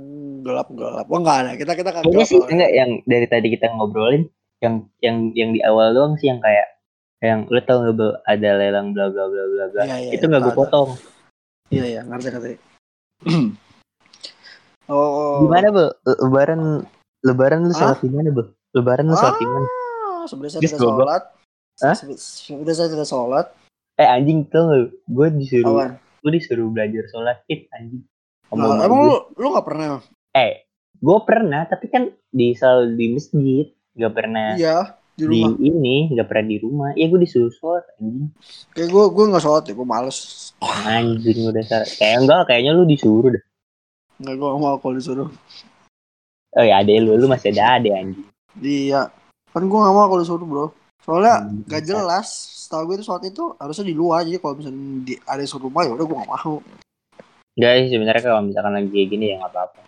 gelap 0.45 0.69
gelap. 0.71 1.07
Wah 1.11 1.19
nggak 1.19 1.39
ada. 1.43 1.51
Kita 1.59 1.73
kita 1.75 1.91
kagak 1.91 2.27
sih 2.29 2.39
enggak 2.39 2.71
yang 2.71 2.91
dari 3.09 3.27
tadi 3.27 3.49
kita 3.51 3.73
ngobrolin 3.75 4.29
yang 4.61 4.87
yang 5.01 5.33
yang 5.33 5.51
di 5.57 5.61
awal 5.65 5.91
doang 5.97 6.15
sih 6.21 6.29
yang 6.29 6.39
kayak 6.45 6.67
yang 7.21 7.45
lu 7.49 7.61
tau 7.65 7.81
nggak 7.85 7.97
Bel, 7.97 8.13
ada 8.29 8.51
lelang 8.57 8.93
bla 8.97 9.09
bla 9.13 9.25
bla 9.29 9.45
bla 9.49 9.65
bla 9.73 9.83
Iya, 9.85 9.97
iya, 9.97 10.11
itu 10.17 10.25
nggak 10.29 10.41
gue 10.41 10.53
tahu, 10.53 10.57
tahu. 10.57 10.69
potong 10.69 10.91
Iya 11.73 11.85
iya 11.87 12.01
ngerti 12.05 12.29
ngerti. 12.33 12.55
oh. 14.93 15.45
gimana 15.45 15.67
bu 15.73 15.85
lebaran 16.25 16.61
lebaran 17.25 17.61
lu 17.69 17.75
sholat 17.77 17.97
Hah? 17.97 18.05
di 18.05 18.09
mana 18.13 18.29
bu 18.33 18.43
lebaran 18.73 19.05
lu 19.05 19.15
sholat 19.15 19.37
di 19.37 19.47
mana 19.47 19.69
Ah, 20.13 20.25
sebenarnya 20.27 20.53
saya 20.53 20.63
tidak 20.63 20.79
sholat. 20.79 21.23
Hah? 21.81 21.95
Sebenarnya 21.97 22.77
saya 22.77 22.89
tidak 22.91 23.09
sholat. 23.09 23.47
eh 23.95 24.07
anjing 24.07 24.45
tau 24.45 24.65
nggak 24.65 24.83
gue 25.07 25.27
disuruh 25.37 25.73
Awan. 25.75 25.91
gue 26.19 26.31
disuruh 26.33 26.69
belajar 26.69 27.05
sholat 27.07 27.37
id 27.47 27.69
anjing 27.71 28.01
sama 28.47 28.65
Nah, 28.71 28.83
emang 28.83 28.99
lu 29.03 29.13
lu 29.35 29.47
nggak 29.51 29.67
pernah? 29.67 29.87
eh 30.33 30.65
gue 30.95 31.19
pernah 31.23 31.63
tapi 31.65 31.87
kan 31.87 32.03
di 32.27 32.53
selalu 32.53 32.85
di 32.95 33.07
masjid 33.11 33.67
nggak 33.93 34.13
pernah 34.13 34.49
Iya 34.55 34.97
di 35.13 35.21
di 35.21 35.25
rumah. 35.27 35.53
ini 35.59 35.97
nggak 36.11 36.27
pernah 36.27 36.47
di 36.47 36.57
rumah 36.59 36.91
ya 36.95 37.05
gue 37.07 37.19
disuruh 37.19 37.49
sholat 37.51 37.85
anjing 37.95 38.33
Kayak 38.71 38.89
gue 38.89 39.05
gue 39.07 39.25
nggak 39.27 39.43
sholat 39.43 39.63
ya, 39.63 39.75
gue 39.75 39.87
males. 39.87 40.19
anjing 40.87 41.39
udah 41.47 41.63
kayak 41.91 42.17
enggak 42.19 42.41
kayaknya 42.47 42.71
lu 42.73 42.85
disuruh 42.85 43.31
dah 43.31 43.45
Nggak 44.19 44.35
gue 44.35 44.49
mau 44.55 44.77
kalau 44.77 44.95
disuruh. 44.95 45.29
oh 46.51 46.63
ya 46.63 46.75
ada 46.79 46.93
lu 46.95 47.15
lu 47.15 47.27
masih 47.27 47.53
ada 47.53 47.77
ada 47.77 47.91
anjing 47.97 48.25
Iya. 48.57 49.13
Kan 49.51 49.63
gue 49.63 49.79
nggak 49.79 49.93
mau 49.93 50.07
kalau 50.07 50.21
disuruh 50.21 50.43
bro. 50.43 50.67
Soalnya 51.01 51.43
Hmm, 51.43 51.65
gak 51.65 51.83
jelas. 51.85 52.29
Setahu 52.61 52.87
gue 52.87 52.95
itu 52.99 53.05
sholat 53.05 53.25
itu 53.25 53.55
harusnya 53.57 53.85
di 53.85 53.95
luar. 53.95 54.23
Jadi 54.23 54.37
kalau 54.37 54.55
misalnya 54.55 54.79
di 55.03 55.15
ada 55.21 55.43
suruh 55.43 55.67
rumah 55.67 55.83
ya 55.83 55.93
udah 55.93 56.05
gue 56.05 56.17
nggak 56.17 56.33
mau. 56.33 56.55
Sih 57.53 57.89
sebenarnya 57.89 58.23
kalau 58.23 58.41
misalkan 58.43 58.73
lagi 58.73 58.89
kayak 58.89 59.09
gini 59.11 59.25
ya 59.27 59.37
nggak 59.37 59.53
apa-apa 59.53 59.81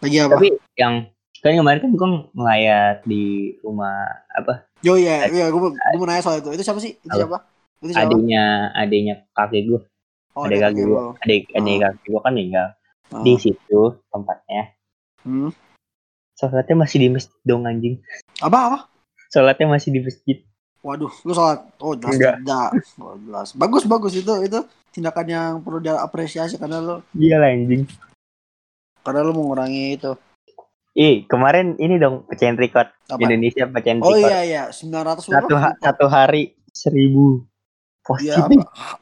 Lagi 0.00 0.16
apa? 0.18 0.34
tapi 0.34 0.48
yang 0.74 0.94
kan 1.38 1.52
kemarin 1.54 1.78
kan 1.78 1.90
gue 1.92 2.08
ngelayat 2.32 2.96
di 3.04 3.24
rumah 3.60 4.02
apa 4.30 4.66
Yo 4.80 4.96
iya 4.96 5.24
iya 5.26 5.46
gue 5.46 5.60
gue 5.60 5.72
mau 5.94 6.08
nanya 6.08 6.20
soal 6.20 6.40
itu. 6.40 6.50
Itu 6.50 6.64
siapa 6.64 6.80
sih? 6.80 6.96
Itu 6.96 7.06
Apa? 7.06 7.20
siapa? 7.20 7.38
Itu 7.78 7.92
siapa? 7.92 8.08
adiknya 8.08 8.44
adiknya 8.74 9.14
kakek 9.30 9.62
gue 9.64 9.80
Oh, 10.32 10.46
adik 10.46 10.58
kakek 10.60 10.84
gue 10.84 11.00
adik 11.20 11.42
adik 11.52 11.76
Ah. 11.76 11.92
kakek 11.92 12.08
gue 12.08 12.20
kan 12.20 12.32
meninggal 12.32 12.66
Ah. 13.10 13.22
di 13.22 13.32
situ 13.36 13.80
tempatnya 14.08 14.62
Hmm. 15.20 15.52
Sholatnya 16.40 16.76
masih 16.78 16.96
di 16.98 17.08
masjid 17.10 17.36
dong 17.44 17.68
anjing 17.68 18.00
Apa 18.40 18.58
apa? 18.64 18.78
sholatnya 19.28 19.68
masih 19.68 19.92
di 19.92 20.00
masjid 20.00 20.38
Waduh, 20.80 21.12
lu 21.22 21.32
sholat? 21.32 21.60
Oh 21.76 21.92
jelas 21.92 22.16
Enggak. 22.16 22.34
tidak. 22.40 22.68
Oh, 22.96 23.12
jelas. 23.20 23.52
Bagus 23.52 23.84
bagus 23.84 24.16
itu 24.16 24.32
itu 24.40 24.56
tindakan 24.90 25.26
yang 25.28 25.52
perlu 25.60 25.76
diapresiasi 25.76 26.56
karena 26.56 26.80
lu 26.80 26.96
iya 27.12 27.36
lah 27.36 27.52
anjing 27.52 27.84
karena 29.00 29.20
lu 29.20 29.32
mengurangi 29.32 29.94
itu. 29.94 30.16
Ih, 30.92 31.22
kemarin 31.24 31.76
ini 31.76 31.96
dong 31.96 32.24
pecahin 32.24 32.56
record 32.56 32.88
Apa? 33.06 33.20
Indonesia 33.20 33.68
pecahin 33.68 34.00
Oh 34.00 34.08
record 34.08 34.24
iya 34.26 34.40
iya 34.40 34.62
900 34.66 35.20
berapa? 35.22 35.36
satu 35.36 35.54
ha- 35.54 35.76
satu 35.78 36.06
hari 36.08 36.56
seribu 36.66 37.44
Iya 38.16 38.42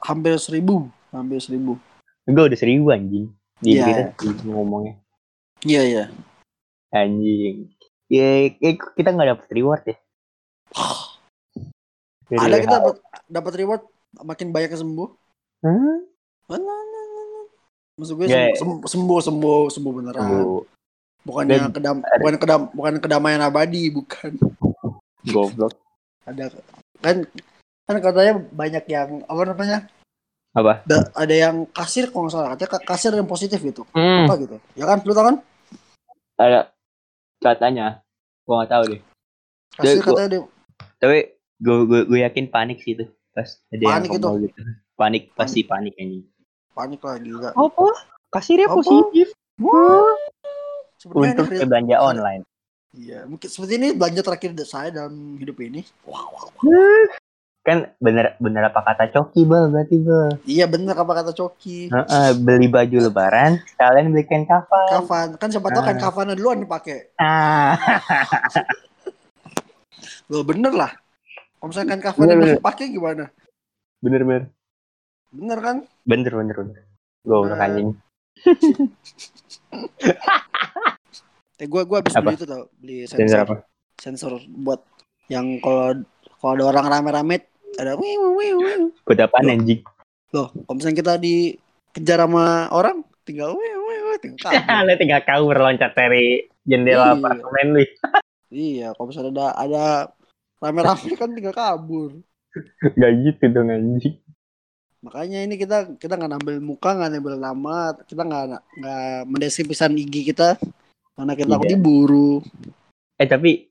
Hampir 0.03 0.35
seribu, 0.37 0.91
hampir 1.15 1.39
seribu. 1.39 1.79
gue 2.27 2.43
udah 2.45 2.59
seribu 2.59 2.91
anjing 2.91 3.31
di 3.57 3.79
Iya. 3.79 3.87
berita 3.87 4.03
sih 4.19 4.51
ngomongnya 4.51 4.99
Iya 5.63 5.83
iya. 5.87 6.05
Anjing 6.91 7.69
ya 8.09 8.27
eh, 8.51 8.77
kita 8.95 9.11
nggak 9.11 9.29
dapet 9.37 9.49
reward 9.53 9.83
ya 9.85 9.97
Dari 12.27 12.39
Ada 12.45 12.57
kita 12.59 12.77
dapat 12.79 12.95
dapat 13.27 13.53
reward 13.57 13.83
makin 14.21 14.53
banyak 14.53 14.73
yang 14.73 14.83
sembuh. 14.83 15.09
Hah? 15.65 15.97
Maksud 17.99 18.15
gue 18.15 18.27
Ya, 18.27 18.53
sembuh, 18.55 18.85
sembuh 18.85 19.19
sembuh 19.19 19.61
sembuh 19.69 19.93
beneran. 19.93 20.23
Sembuh. 20.23 20.61
Bukannya 21.25 21.57
Dan- 21.59 21.73
kedam 21.73 21.97
bukan 22.01 22.35
kedam 22.39 22.61
bukan 22.73 22.95
kedamaian 23.01 23.43
abadi 23.43 23.91
bukan. 23.91 24.33
goblok 25.29 25.75
Ada 26.25 26.49
kan 27.01 27.27
kan 27.85 27.97
katanya 27.99 28.39
banyak 28.49 28.85
yang 28.87 29.25
apa 29.25 29.43
namanya? 29.45 29.79
apa 30.53 30.81
Da- 30.85 31.11
ada 31.13 31.35
yang 31.35 31.69
kasir 31.69 32.09
kalau 32.09 32.25
nggak 32.25 32.33
salah 32.33 32.49
katanya 32.53 32.71
ka- 32.71 32.87
kasir 32.87 33.13
yang 33.13 33.29
positif 33.29 33.61
gitu. 33.61 33.83
hmm. 33.93 34.25
Apa 34.25 34.35
gitu? 34.39 34.57
Ya 34.73 34.85
kan 34.85 35.01
lu 35.03 35.13
tau 35.13 35.27
kan? 35.27 35.37
ada 36.39 36.71
katanya 37.39 38.03
gua 38.45 38.63
nggak 38.63 38.71
tahu 38.71 38.85
deh 38.89 39.01
Ya, 39.79 39.91
gua- 39.95 40.19
katanya 40.19 40.29
dia 40.29 40.43
tapi 40.99 41.19
gue 41.59 41.77
gue 41.87 42.01
gue 42.07 42.19
yakin 42.23 42.47
panik 42.49 42.83
sih 42.83 42.95
itu 42.95 43.07
pas 43.31 43.47
ada 43.69 43.79
Panik 43.79 44.11
yang 44.11 44.19
itu? 44.19 44.31
gitu 44.45 44.61
panik 44.95 45.23
pasti 45.35 45.61
panik 45.63 45.95
anjing 45.95 46.27
panik 46.71 46.99
lah 46.99 47.19
gila. 47.19 47.51
apa 47.51 47.87
kasirnya 48.31 48.67
Apa? 48.67 48.77
positif 48.77 49.31
Wah. 49.59 50.15
Sebenarnya 50.99 51.35
untuk 51.37 51.51
ini 51.53 51.67
belanja 51.67 51.97
online 51.99 52.43
Iya, 52.89 53.27
mungkin 53.27 53.47
seperti 53.47 53.75
ini 53.77 53.89
belanja 53.93 54.23
terakhir 54.25 54.51
saya 54.65 54.89
dalam 54.89 55.37
hidup 55.37 55.61
ini. 55.61 55.85
Wow, 56.03 56.31
wow. 56.33 56.49
Kan 57.69 57.93
bener 58.01 58.33
bener 58.41 58.73
apa 58.73 58.81
kata 58.81 59.13
coki 59.13 59.45
bal 59.45 59.69
berarti 59.69 60.01
bal 60.01 60.41
Iya 60.49 60.65
bener 60.65 60.97
apa 60.97 61.13
kata 61.13 61.37
Coki. 61.37 61.93
Heeh, 61.93 62.29
beli 62.41 62.73
baju 62.73 63.13
lebaran 63.13 63.61
sekalian 63.69 64.09
beli 64.09 64.25
kain 64.25 64.49
kafan 64.49 64.89
Kafan, 64.89 65.29
kan 65.37 65.53
siapa 65.53 65.69
tahu 65.69 65.85
kan 65.85 66.01
Ah. 66.01 66.09
kafannya 66.09 66.33
duluan 66.33 66.65
dipakai. 66.65 67.13
ah 67.21 67.77
Loh 70.33 70.41
bener 70.45 70.73
lah. 70.73 70.93
Kalau 71.59 71.75
kafannya 72.01 72.17
Bener, 72.17 72.37
belum 72.41 72.49
bener. 72.49 72.57
dipakai 72.63 72.87
gimana? 72.89 73.25
bener 74.01 74.23
bener 74.25 74.43
Bener 75.29 75.59
kan? 75.61 75.77
bener 76.09 76.33
bener 76.33 76.57
bener 76.57 76.83
gue 77.29 77.37
Nah. 77.45 77.61
anjing 77.61 77.89
Eh 81.59 81.67
gua 81.67 81.83
gua 81.83 81.99
habis 81.99 82.15
beli 82.15 82.39
itu 82.39 82.47
tau, 82.47 82.71
beli 82.79 83.03
sensor 83.05 83.27
sensor. 83.27 83.43
apa 83.43 83.57
Sensor 83.99 84.33
buat 84.63 84.79
yang 85.27 85.59
kalau 85.59 86.07
kalau 86.39 86.55
ada 86.55 86.65
orang 86.71 86.87
rame-rame 86.87 87.51
ada 87.79 87.95
wiu 87.95 88.35
wiu 88.35 88.57
wiu. 88.59 88.83
Apaan 89.07 89.47
Loh. 89.47 89.55
anjing 89.55 89.81
Loh, 90.29 90.49
kalau 90.53 90.75
misalnya 90.77 90.99
kita 90.99 91.15
dikejar 91.17 92.19
sama 92.21 92.69
orang 92.69 93.01
tinggal 93.23 93.55
wiu 93.55 93.79
wiu 93.81 94.19
tinggal 94.19 94.51
kabur. 94.53 94.97
Tinggal 95.01 95.23
kabur 95.23 95.57
loncat 95.57 95.93
dari 95.95 96.27
jendela 96.63 97.13
Iya. 97.13 97.17
apartemen 97.17 97.67
lu. 97.73 97.83
Iya, 98.49 98.89
kalau 98.93 99.07
misalnya 99.09 99.31
ada 99.31 99.47
ada 99.55 99.85
rame-rame 100.59 101.13
kan 101.15 101.31
tinggal 101.33 101.55
kabur. 101.55 102.11
Gak 102.83 103.13
gitu 103.23 103.45
dong 103.49 103.69
anjing. 103.69 104.19
Makanya 104.99 105.47
ini 105.47 105.55
kita 105.55 105.95
kita 105.95 106.19
nggak 106.19 106.31
ngambil 106.35 106.57
muka, 106.59 106.91
nggak 106.91 107.11
ngambil 107.15 107.35
nama, 107.39 107.79
kita 108.03 108.23
nggak 108.27 108.45
nggak 108.75 109.07
mendeskripsikan 109.25 109.95
IG 109.95 110.27
kita 110.27 110.59
karena 111.15 111.33
kita 111.33 111.49
takut 111.49 111.67
Iya. 111.69 111.75
diburu. 111.79 112.33
Eh 113.15 113.29
tapi 113.31 113.68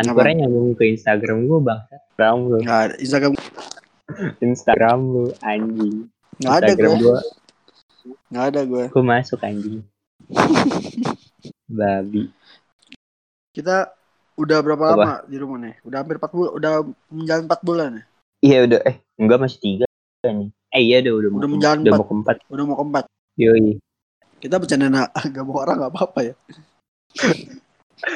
Ankornya 0.00 0.34
nyambung 0.44 0.72
ke 0.74 0.84
Instagram 0.88 1.38
gue 1.44 1.58
bang. 1.60 1.80
Instagram 1.90 2.36
lu, 2.42 2.56
Nggak 2.60 2.80
ada 2.80 2.94
Instagram 2.96 3.32
Instagram 4.40 4.98
lu 5.06 5.24
anjing. 5.40 5.96
nggak 6.40 6.52
ada 6.52 6.64
Instagram 6.66 6.92
gue, 6.92 7.04
gue, 7.04 7.18
nggak 8.30 8.44
ada 8.48 8.60
gue. 8.64 8.84
gue 8.88 9.04
masuk 9.04 9.40
anjing. 9.40 9.78
Babi. 11.70 12.22
Kita 13.50 13.90
udah 14.34 14.58
berapa 14.60 14.84
Apa? 14.84 14.94
lama 14.96 15.14
di 15.26 15.36
rumah 15.36 15.58
nih? 15.60 15.74
Udah 15.84 15.98
hampir 16.00 16.16
4 16.16 16.32
bulan, 16.32 16.52
udah 16.56 16.72
menjalan 17.10 17.44
4 17.46 17.60
bulan 17.62 17.88
ya? 17.92 18.04
Iya 18.40 18.58
udah, 18.64 18.80
eh 18.88 18.96
enggak 19.20 19.38
masih 19.38 19.58
tiga 19.60 19.84
nih. 20.24 20.48
Eh 20.70 20.82
iya 20.82 20.96
udah 21.02 21.12
udah, 21.12 21.28
Udah 21.30 21.48
mau, 21.48 21.54
menjalan 21.54 21.78
udah 21.78 21.90
empat. 21.90 22.00
mau 22.00 22.08
keempat. 22.08 22.36
Udah 22.48 22.64
mau 22.64 22.76
keempat. 22.78 23.04
Yoi. 23.36 23.72
Kita 24.40 24.56
bercanda 24.56 24.88
agama 25.22 25.52
orang 25.60 25.76
nggak 25.76 25.92
apa-apa 25.92 26.20
ya? 26.24 26.34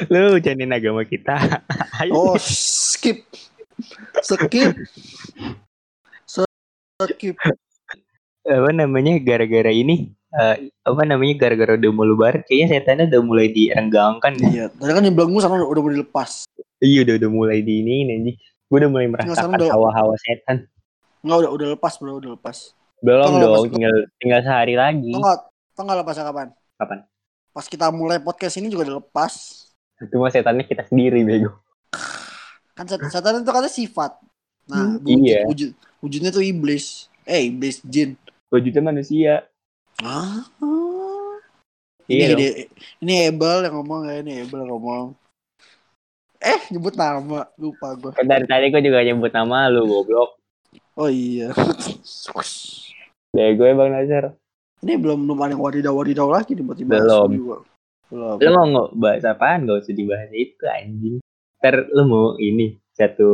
Lu 0.08 0.38
jangan 0.38 0.70
agama 0.72 1.02
kita. 1.02 1.36
Ayo. 2.00 2.12
Oh, 2.12 2.36
skip. 2.38 3.24
Skip. 4.22 4.74
Skip. 7.02 7.36
Apa 8.44 8.70
namanya 8.70 9.16
gara-gara 9.18 9.72
ini? 9.72 10.12
eh, 10.34 10.56
apa 10.82 11.02
namanya 11.06 11.46
gara-gara 11.46 11.78
udah 11.78 11.90
mau 11.94 12.02
lebaran 12.02 12.42
kayaknya 12.50 12.82
setannya 12.82 13.06
udah 13.06 13.22
mulai 13.22 13.54
direnggangkan. 13.54 14.34
Iya, 14.42 14.66
tadi 14.74 14.90
kan 14.90 15.06
yang 15.06 15.14
bilang 15.14 15.30
gue 15.30 15.38
sama 15.38 15.62
udah 15.62 15.82
mau 15.82 15.92
dilepas. 15.94 16.42
Iya 16.82 17.06
udah 17.06 17.14
udah 17.22 17.30
mulai 17.30 17.58
di 17.62 17.86
ini 17.86 18.10
anjing. 18.10 18.36
Gue 18.66 18.76
udah 18.82 18.90
mulai 18.90 19.06
merasakan 19.06 19.54
sekarang 19.54 19.62
udah- 19.62 19.70
hawa-hawa 19.70 20.14
setan. 20.18 20.66
Enggak 21.22 21.38
udah 21.46 21.50
udah 21.54 21.66
lepas 21.78 21.92
bro, 22.02 22.18
udah 22.18 22.30
lepas. 22.34 22.74
Belum 22.98 23.30
Tau 23.30 23.38
dong, 23.38 23.54
lepas- 23.62 23.72
tinggal 23.78 23.94
tinggal 24.18 24.40
sehari 24.42 24.74
lagi. 24.74 25.12
Tau 25.74 25.82
nggak 25.86 25.98
lepasnya 26.02 26.24
kapan? 26.26 26.48
Kapan? 26.82 26.98
Pas 27.54 27.66
kita 27.70 27.86
mulai 27.94 28.18
podcast 28.18 28.58
ini 28.58 28.66
juga 28.66 28.90
udah 28.90 28.96
lepas. 28.98 29.63
Cuma 30.11 30.28
setannya 30.28 30.64
kita 30.64 30.84
sendiri 30.84 31.23
bego. 31.23 31.54
Kan 32.75 32.84
set- 32.87 33.06
setan 33.06 33.40
itu 33.40 33.46
katanya 33.46 33.70
sifat. 33.70 34.12
Nah, 34.64 34.96
Hmm, 34.96 35.20
iya. 35.20 35.44
wujud, 35.44 35.70
wujudnya 36.00 36.32
tuh 36.32 36.40
iblis. 36.40 37.06
Eh, 37.25 37.49
iblis 37.49 37.84
jin. 37.84 38.16
Wujudnya 38.49 38.82
manusia. 38.82 39.44
Ah. 40.00 40.42
Iya 42.04 42.37
ini, 42.37 42.44
ini, 42.44 42.46
ini 43.00 43.14
Ebel 43.32 43.64
yang 43.64 43.80
ngomong 43.80 44.04
ya, 44.04 44.20
ini 44.20 44.44
Ebel 44.44 44.61
yang 44.64 44.73
ngomong. 44.76 45.04
Eh, 46.37 46.61
nyebut 46.68 46.92
nama, 46.92 47.49
lupa 47.56 47.96
gue. 47.96 48.12
Kan 48.12 48.28
dari 48.28 48.44
tadi 48.44 48.68
gue 48.68 48.82
juga 48.84 49.00
nyebut 49.00 49.32
nama 49.32 49.73
lu 49.73 49.88
goblok. 49.88 50.37
Oh 50.94 51.08
iya. 51.08 51.49
Bego 53.32 53.64
ya 53.64 53.75
Bang 53.75 53.90
Nazar. 53.90 54.37
ini 54.84 55.00
belum 55.00 55.25
belum 55.25 55.38
ada 55.40 55.56
yang 55.56 55.64
wadidaw-wadidaw 55.64 56.28
lagi 56.28 56.52
nih 56.52 56.61
buat 56.61 56.76
dibahas 56.76 57.08
Belum. 57.08 57.28
juga. 57.32 57.56
Lu 58.14 58.50
mau 58.54 58.66
nggak 58.71 58.88
bahas 58.94 59.25
apaan? 59.26 59.66
Gak 59.66 59.85
usah 59.85 59.94
dibahas 59.94 60.30
itu 60.30 60.64
anjing. 60.71 61.16
Ntar 61.59 61.90
lu 61.90 62.02
mau 62.06 62.26
ini 62.38 62.78
satu 62.94 63.30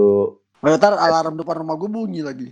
Oh, 0.61 0.77
ntar 0.77 0.93
alarm 0.93 1.41
depan 1.41 1.65
rumah 1.65 1.77
gue 1.77 1.89
bunyi 1.89 2.21
lagi. 2.21 2.49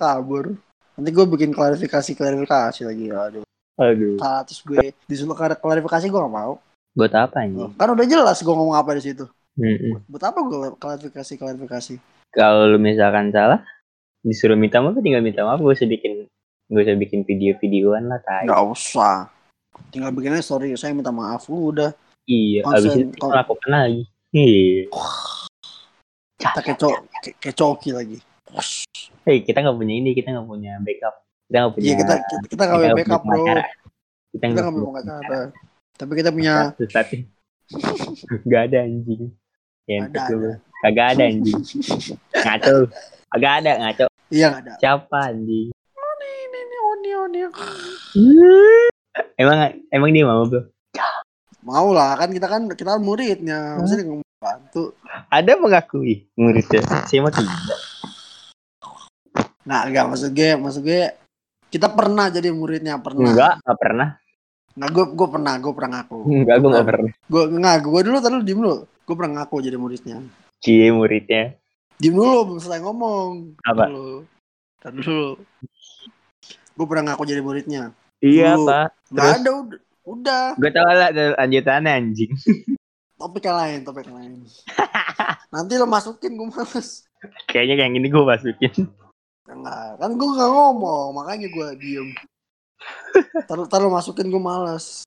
Kabur. 0.00 0.56
Nanti 0.96 1.10
gue 1.12 1.26
bikin 1.28 1.52
klarifikasi 1.52 2.10
klarifikasi 2.16 2.80
lagi. 2.88 3.06
Aduh. 3.12 3.44
Aduh. 3.76 4.16
Ah, 4.22 4.40
terus 4.46 4.64
gue 4.64 4.96
disuruh 5.04 5.36
klari- 5.36 5.60
klarifikasi 5.60 6.08
gue 6.08 6.20
gak 6.20 6.32
mau. 6.32 6.56
Buat 6.94 7.12
apa 7.18 7.44
ini? 7.44 7.68
Kan 7.74 7.90
udah 7.90 8.06
jelas 8.06 8.38
gue 8.40 8.54
ngomong 8.54 8.78
apa 8.78 8.94
di 8.96 9.02
situ. 9.02 9.26
Mm-mm. 9.58 10.06
Buat 10.08 10.24
apa 10.30 10.38
gue 10.40 10.58
klarifikasi 10.78 11.32
klarifikasi? 11.36 11.94
Kalau 12.32 12.70
lu 12.70 12.78
misalkan 12.78 13.28
salah, 13.28 13.60
disuruh 14.24 14.56
minta 14.56 14.80
maaf, 14.80 14.98
tinggal 15.04 15.20
minta 15.20 15.44
maaf. 15.44 15.60
Gue 15.60 15.74
usah 15.74 15.90
bikin, 15.90 16.30
gue 16.64 16.80
usah 16.80 16.96
bikin 16.96 17.22
video-videoan 17.22 18.08
lah, 18.08 18.20
tai. 18.24 18.48
Nggak 18.48 18.62
usah. 18.72 19.28
Tinggal 19.90 20.10
bikinnya 20.14 20.40
story 20.40 20.72
saya 20.74 20.94
minta 20.94 21.10
maaf 21.10 21.44
udah. 21.46 21.92
Iya, 22.24 22.64
Konsen- 22.64 22.80
abis 22.80 22.92
itu 22.96 23.20
kon- 23.20 23.30
melakukan 23.36 23.70
lagi. 23.70 24.02
Iya. 24.32 24.88
Kita 26.40 26.60
keco 26.64 26.88
ke- 27.20 27.36
kecoki 27.38 27.90
lagi. 27.92 28.18
Hei, 29.24 29.40
kita 29.44 29.60
nggak 29.60 29.76
punya 29.76 29.94
ini, 29.98 30.10
kita 30.16 30.32
nggak 30.32 30.46
punya 30.48 30.72
backup. 30.80 31.14
Kita 31.48 31.56
nggak 31.60 31.72
punya. 31.74 31.84
Iya 31.84 31.94
kita 32.00 32.14
kita, 32.48 32.62
nggak 32.64 32.78
punya 32.80 32.94
backup 32.96 33.22
bro. 33.22 33.44
Kita 34.32 34.44
nggak 34.48 34.64
punya 34.64 34.84
pengacara. 34.88 35.40
Tapi 35.94 36.12
kita 36.18 36.30
punya 36.34 36.54
tapi 36.90 37.16
nggak 38.48 38.62
ada 38.72 38.78
anjing. 38.84 39.22
Ya, 39.84 40.08
Ada, 40.08 40.16
ada, 40.16 40.32
lu. 40.32 40.48
Kagak 40.80 41.06
ada 41.12 41.24
anjing. 41.28 41.60
Ngaco. 42.44 42.74
Kagak 43.28 43.52
ada 43.60 43.70
ngaco. 43.84 44.06
iya 44.32 44.46
nggak 44.48 44.62
ada. 44.64 44.72
Siapa 44.80 45.18
anjing? 45.28 45.68
Oni. 47.24 47.40
Emang 49.40 49.58
emang 49.88 50.10
dia 50.12 50.28
mau 50.28 50.44
bro? 50.44 50.68
Mau 51.64 51.88
lah 51.96 52.20
kan 52.20 52.28
kita 52.28 52.44
kan 52.44 52.68
kita 52.68 52.98
kan 52.98 53.00
muridnya. 53.00 53.80
Maksudnya 53.80 54.04
ngomong 54.12 54.28
bantu. 54.36 54.92
Ada 55.32 55.56
mengakui 55.56 56.28
muridnya. 56.36 56.84
Saya 57.08 57.24
mah 57.24 57.32
tidak. 57.32 57.80
Nah 59.64 59.88
enggak 59.88 60.04
maksud 60.12 60.36
gue 60.36 60.50
maksud 60.60 60.84
gue 60.84 61.16
kita 61.72 61.88
pernah 61.88 62.28
jadi 62.28 62.52
muridnya 62.52 63.00
pernah. 63.00 63.24
Enggak, 63.24 63.56
nggak 63.64 63.78
pernah. 63.80 64.08
Nah 64.76 64.86
gue 64.92 65.04
gue 65.16 65.28
pernah 65.32 65.54
gue 65.56 65.72
pernah 65.72 65.90
ngaku. 65.96 66.18
Enggak, 66.28 66.56
gue 66.60 66.70
nggak 66.76 66.86
pernah. 66.92 67.12
Gue 67.24 67.42
nggak 67.48 67.76
gue 67.88 68.00
dulu 68.04 68.16
tadi 68.20 68.34
diem 68.44 68.60
dulu. 68.60 68.78
Gue 68.84 69.14
pernah 69.16 69.32
ngaku 69.40 69.56
jadi 69.64 69.76
muridnya. 69.80 70.16
Cie 70.60 70.92
muridnya. 70.92 71.56
Diem 71.96 72.12
dulu 72.12 72.52
belum 72.52 72.58
selesai 72.60 72.84
ngomong. 72.84 73.56
Apa? 73.64 73.88
Dulu. 73.88 74.28
Tadi 74.84 75.00
dulu. 75.00 75.40
Gue 76.74 76.86
pernah 76.90 77.14
ngaku 77.14 77.22
jadi 77.26 77.42
muridnya. 77.42 77.94
Iya 78.18 78.58
Dulu. 78.58 78.66
pak. 78.66 78.88
Nggak 79.14 79.30
ada 79.30 79.50
udah. 79.54 79.80
Udah. 80.04 80.44
Gue 80.60 80.70
tau 80.70 80.84
lah 80.84 81.08
ada 81.08 81.24
lanjutannya 81.40 81.90
anjing. 81.90 82.32
Topik 83.20 83.46
yang 83.46 83.56
lain, 83.56 83.78
topik 83.86 84.04
yang 84.10 84.16
lain. 84.20 84.32
Nanti 85.54 85.78
lo 85.78 85.86
masukin 85.86 86.34
gue 86.34 86.50
males. 86.50 87.06
Kayaknya 87.48 87.86
yang 87.86 87.94
ini 87.96 88.10
gue 88.10 88.24
masukin. 88.26 88.90
Enggak, 89.48 90.02
kan 90.02 90.10
gue 90.12 90.30
gak 90.34 90.50
ngomong, 90.50 91.08
makanya 91.14 91.48
gue 91.48 91.68
diem. 91.78 92.08
Taruh 93.48 93.70
taruh 93.70 93.88
masukin 93.88 94.28
gue 94.28 94.42
males. 94.42 95.06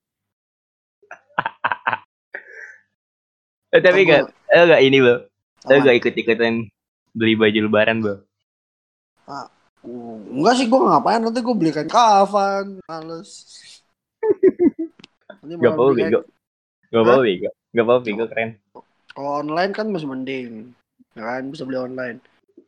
Eh, 3.75 3.81
tapi 3.83 4.07
gak, 4.07 4.31
eh, 4.55 4.65
gak 4.65 4.81
ini 4.81 4.97
bro. 5.03 5.27
Lo 5.67 5.75
gak 5.83 5.97
ikut-ikutan 5.99 6.71
beli 7.11 7.35
baju 7.35 7.59
lebaran 7.67 7.99
bro. 7.99 8.15
Uh, 9.27 9.45
Enggak 10.27 10.53
sih 10.55 10.67
gue 10.67 10.75
ngapain 10.77 11.19
nanti 11.19 11.39
gue 11.39 11.55
belikan 11.55 11.87
kafan, 11.87 12.83
males. 12.83 13.31
Gak 15.41 15.73
belikan- 15.73 16.11
bego. 16.11 16.19
Gak 16.87 17.01
apa 17.01 17.13
bego. 17.21 17.49
Gak 17.71 17.83
apa 17.83 17.93
bego 18.01 18.23
keren. 18.27 18.49
Kalau 19.09 19.31
online 19.41 19.71
kan 19.71 19.87
masih 19.87 20.05
mending. 20.05 20.75
Ya 21.13 21.23
kan 21.25 21.47
bisa 21.47 21.63
beli 21.63 21.79
online. 21.79 22.19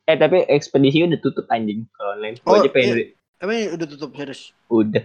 Eh 0.04 0.16
tapi 0.16 0.42
ekspedisi 0.48 1.04
udah 1.04 1.20
tutup 1.20 1.46
anjing 1.48 1.86
kalau 1.94 2.16
online. 2.16 2.36
Gue 2.38 2.50
Oh, 2.50 2.58
aja 2.58 2.70
pengen 2.70 2.88
iya. 2.88 2.94
beli. 2.96 3.06
Emang 3.40 3.58
udah 3.74 3.88
tutup 3.88 4.10
serius? 4.14 4.42
Udah. 4.68 5.04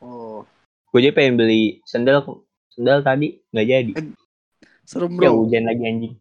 Oh, 0.00 0.42
Gue 0.88 0.98
aja 1.00 1.12
pengen 1.12 1.34
beli 1.36 1.82
sendal. 1.84 2.22
Sendal 2.70 3.02
tadi 3.02 3.42
nggak 3.50 3.66
jadi. 3.66 3.92
serem 4.82 5.14
Ya 5.14 5.28
bro. 5.28 5.44
hujan 5.44 5.64
lagi 5.64 5.82
anjing. 5.84 6.14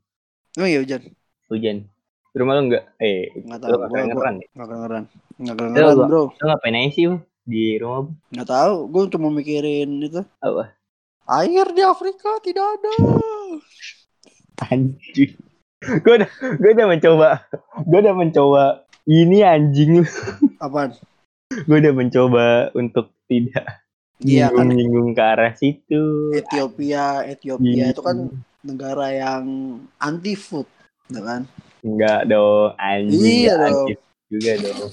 Emang 0.54 0.70
ya 0.70 0.80
hujan? 0.82 1.02
Hujan. 1.48 1.78
Di 2.40 2.48
Rumah 2.48 2.56
lu 2.56 2.72
nggak? 2.72 2.86
Eh, 3.04 3.36
Nggak 3.44 3.60
lu 3.60 3.60
tahu. 3.60 3.68
nggak 3.68 3.84
Gue 3.84 4.00
kedengeran 4.00 4.34
ya? 4.40 4.48
nggak 4.56 4.68
kedengeran. 4.72 5.04
Nggak 5.36 5.52
Lu 5.52 5.60
kedengeran 5.60 5.96
bro. 6.08 6.22
Lu 6.32 6.44
ngapain 6.48 6.76
aja 6.80 6.90
sih 6.96 7.04
Bang, 7.04 7.20
di 7.44 7.64
rumah? 7.76 8.00
Bang? 8.00 8.16
Nggak 8.32 8.48
tahu. 8.48 8.74
Gue 8.88 9.04
cuma 9.12 9.28
mikirin 9.28 9.90
itu. 10.00 10.22
Apa? 10.40 10.64
Air 11.28 11.68
di 11.76 11.84
Afrika 11.84 12.30
tidak 12.40 12.64
ada. 12.80 12.92
Anjing. 14.72 15.32
gue 16.00 16.14
udah, 16.16 16.30
gue 16.64 16.72
udah 16.80 16.88
mencoba, 16.88 17.28
gue 17.84 18.00
udah 18.08 18.16
mencoba 18.16 18.64
ini 19.04 19.44
anjing. 19.44 20.08
Apaan? 20.64 20.96
gue 21.52 21.76
udah 21.76 21.92
mencoba 21.92 22.72
untuk 22.72 23.12
tidak 23.28 23.84
Iya 24.24 24.48
kan 24.48 24.72
nyinggung 24.72 25.12
ke 25.12 25.20
arah 25.20 25.52
situ. 25.60 26.32
Ethiopia, 26.32 27.28
Ethiopia 27.28 27.92
itu 27.92 28.00
kan 28.00 28.32
negara 28.64 29.12
yang 29.12 29.44
anti 30.00 30.40
food, 30.40 30.68
ya 31.12 31.20
kan? 31.20 31.44
Enggak 31.80 32.28
dong, 32.28 32.76
anjing. 32.76 33.48
Iya 33.48 33.54
dong. 33.56 33.88
juga 34.30 34.52
dong. 34.60 34.92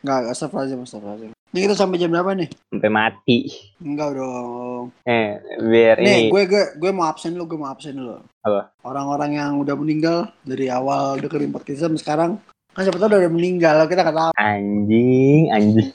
Enggak, 0.00 0.18
astagfirullahaladzim, 0.32 0.80
astagfirullahaladzim. 0.84 1.32
Ini 1.50 1.58
kita 1.66 1.74
sampai 1.74 1.98
jam 1.98 2.14
berapa 2.14 2.30
nih? 2.38 2.48
Sampai 2.70 2.90
mati. 2.94 3.38
Enggak 3.82 4.14
dong. 4.14 4.94
Eh, 5.02 5.42
biar 5.58 5.96
Nih, 5.98 6.30
ini 6.30 6.30
gue 6.30 6.42
gue 6.46 6.64
gue 6.78 6.90
mau 6.94 7.10
absen 7.10 7.34
dulu, 7.34 7.44
gue 7.50 7.58
mau 7.58 7.70
absen 7.74 7.98
dulu. 7.98 8.22
Apa? 8.46 8.70
Orang-orang 8.86 9.34
yang 9.34 9.58
udah 9.58 9.74
meninggal 9.74 10.30
dari 10.46 10.70
awal 10.70 11.18
dengerin 11.18 11.50
podcast 11.50 11.82
sampai 11.82 12.00
sekarang, 12.00 12.30
kan 12.70 12.82
siapa 12.86 13.02
tahu 13.02 13.10
udah 13.10 13.20
ada 13.26 13.32
meninggal, 13.32 13.76
kita 13.90 14.00
nggak 14.06 14.18
tahu. 14.22 14.32
anjing, 14.38 15.42
anjing. 15.50 15.90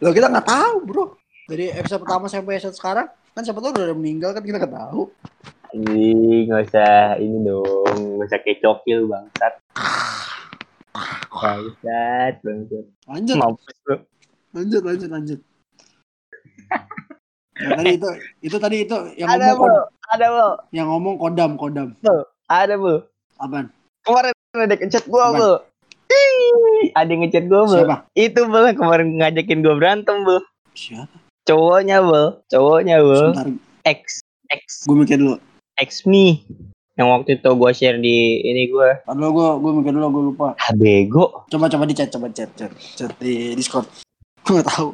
Loh 0.00 0.12
kita 0.16 0.26
nggak 0.32 0.48
tahu, 0.48 0.74
bro. 0.88 1.04
Dari 1.46 1.70
episode 1.76 2.00
pertama 2.00 2.26
sampai 2.32 2.56
episode 2.56 2.78
sekarang, 2.78 3.06
kan 3.36 3.42
siapa 3.44 3.60
tahu 3.60 3.70
udah 3.76 3.84
ada 3.92 3.96
meninggal 3.98 4.30
kan 4.32 4.42
kita 4.42 4.56
nggak 4.56 4.72
tahu. 4.72 5.12
Anjing, 5.72 6.52
nggak 6.52 6.68
usah 6.68 7.16
ini 7.16 7.38
dong, 7.48 7.96
nggak 8.20 8.28
usah 8.28 8.40
kecokil 8.44 9.08
bangsat. 9.08 9.54
Bangsat, 11.32 12.34
bangsat. 12.44 12.84
Lanjut, 13.08 13.36
Mampus 13.40 13.74
bro. 13.80 13.96
lanjut, 14.52 14.82
lanjut, 14.84 15.08
lanjut. 15.08 15.40
Nah, 17.56 17.72
tadi 17.72 17.90
itu, 17.96 18.08
itu 18.42 18.56
tadi 18.60 18.76
itu 18.84 18.96
yang 19.16 19.28
Ada 19.32 19.56
ngomong 19.56 19.64
bro, 19.64 19.72
kod- 19.80 19.90
ada 20.12 20.26
bro, 20.28 20.50
yang 20.76 20.86
ngomong 20.92 21.14
kodam, 21.16 21.50
kodam. 21.56 21.88
ada 22.46 22.74
bro. 22.76 23.08
Apaan? 23.40 23.72
Kemarin 24.04 24.32
ada 24.52 24.74
ngechat 24.76 25.04
gua 25.08 25.32
Apaan? 25.32 25.36
bro. 25.40 25.52
Ih, 26.12 26.92
Ada 26.92 27.08
yang 27.08 27.20
ngechat 27.24 27.44
gua 27.48 27.60
bro. 27.64 27.76
Siapa? 27.80 27.96
Itu 28.12 28.40
bro 28.44 28.68
kemarin 28.76 29.08
ngajakin 29.16 29.64
gua 29.64 29.74
berantem 29.80 30.16
bro. 30.20 30.44
Siapa? 30.76 31.16
Cowoknya 31.48 32.04
bro, 32.04 32.44
cowoknya 32.52 33.00
bro. 33.00 33.32
Sebentar, 33.32 33.46
X, 33.88 34.20
X, 34.52 34.84
gue 34.84 34.96
mikir 35.00 35.16
dulu. 35.16 35.40
X 35.78 36.04
me. 36.04 36.44
Yang 36.92 37.08
waktu 37.08 37.30
itu 37.40 37.48
gua 37.52 37.70
share 37.72 37.96
di 37.96 38.16
ini 38.42 38.68
gua. 38.68 39.00
Padahal 39.02 39.32
gue 39.32 39.48
gue 39.58 39.70
mikir 39.80 39.92
dulu, 39.92 40.06
gue 40.10 40.24
lupa. 40.28 40.48
Ah 40.56 40.72
bego. 40.72 41.48
Coba 41.48 41.66
coba 41.66 41.88
di 41.88 41.96
chat, 41.96 42.12
coba 42.12 42.28
chat, 42.28 42.52
chat, 42.52 42.68
chat 42.76 43.12
di 43.16 43.52
Discord. 43.52 43.88
Gue 44.44 44.58
nggak 44.58 44.68
tahu. 44.68 44.90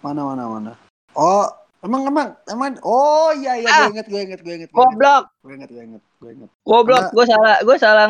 Mana 0.00 0.22
mana 0.22 0.46
mana. 0.46 0.72
Oh, 1.12 1.44
emang 1.82 2.06
emang 2.06 2.38
emang. 2.46 2.78
Oh 2.80 3.34
iya 3.34 3.58
iya, 3.58 3.66
gue 3.66 3.82
Ah. 3.82 3.90
inget, 3.90 4.06
gue 4.06 4.20
inget, 4.22 4.40
gue 4.40 4.54
inget. 4.56 4.70
Gue 4.70 4.78
inget, 4.78 4.94
Goblok, 4.94 5.24
gue 5.42 5.52
inget, 5.52 5.70
gue 5.70 5.82
inget, 5.82 6.02
gue 6.22 6.30
inget. 6.32 6.50
goblok. 6.62 7.04
Gua 7.10 7.24
salah, 7.26 7.56
gua 7.60 7.76
salah 7.76 8.06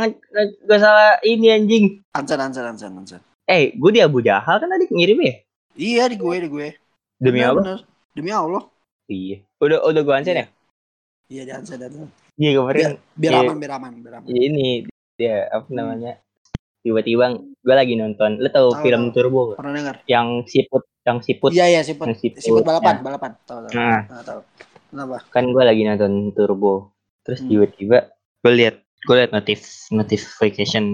gua 0.62 0.78
salah 0.78 1.10
ini 1.24 1.48
anjing. 1.48 1.84
Ansan, 2.12 2.38
ansan, 2.38 2.64
ansan, 2.68 2.92
ansan. 2.94 3.20
Eh, 3.48 3.72
gua 3.74 3.90
di 3.90 3.98
Abu 3.98 4.20
Jahal 4.20 4.60
kan 4.60 4.68
tadi 4.68 4.86
ngirim 4.86 5.18
ya? 5.18 5.34
Iya 5.74 6.04
di 6.12 6.16
gue, 6.20 6.36
di 6.44 6.48
gue. 6.52 6.68
Demi 7.18 7.40
Bener, 7.40 7.56
bener. 7.56 7.78
Demi 8.12 8.30
Allah. 8.30 8.62
Iya. 9.08 9.40
Udah 9.58 9.80
udah 9.82 10.02
gua 10.04 10.14
ansen 10.20 10.38
ya? 10.38 10.46
Iya 11.32 11.42
di 11.48 11.52
ansan, 11.56 11.80
ansan. 11.80 12.08
Iya 12.36 12.50
kemarin 12.60 12.84
Biar 13.16 13.32
Iya. 13.32 13.40
aman, 13.40 13.56
biar 13.56 13.72
aman, 13.80 13.92
biar 14.04 14.14
aman. 14.20 14.28
ya 14.28 14.40
ini 14.44 14.66
dia 15.16 15.36
apa 15.48 15.68
namanya? 15.72 16.12
Tiba-tiba 16.82 17.24
gua 17.64 17.74
lagi 17.78 17.94
nonton. 17.96 18.36
Tahu 18.36 18.50
Tahu, 18.52 18.82
film 18.84 19.02
tahu. 19.08 19.14
Turbo? 19.16 19.40
Pernah 19.56 19.72
dengar? 19.72 19.96
Yang 20.04 20.28
siput, 20.52 20.82
yang 21.08 21.18
siput. 21.24 21.50
Iya 21.54 21.66
iya 21.70 21.80
siput, 21.80 22.04
Yang 22.10 22.18
siput, 22.20 22.40
siput 22.42 22.62
balapan, 22.66 23.00
ya. 23.00 23.02
balapan. 23.06 23.30
Tahu 23.48 23.58
tahu. 23.64 23.72
Nah, 23.72 24.00
Tahu 24.04 24.22
tahu. 24.28 24.40
Kenapa? 24.92 25.16
kan 25.32 25.44
gua 25.48 25.64
lagi 25.64 25.82
nonton 25.88 26.12
Turbo. 26.36 26.92
Terus 27.24 27.40
Hmm. 27.40 27.48
tiba-tiba 27.48 27.96
gua 28.44 28.52
lihat 28.52 28.76
gua 29.08 29.14
lihat 29.24 29.30
notif 29.32 29.60
notification 29.88 30.84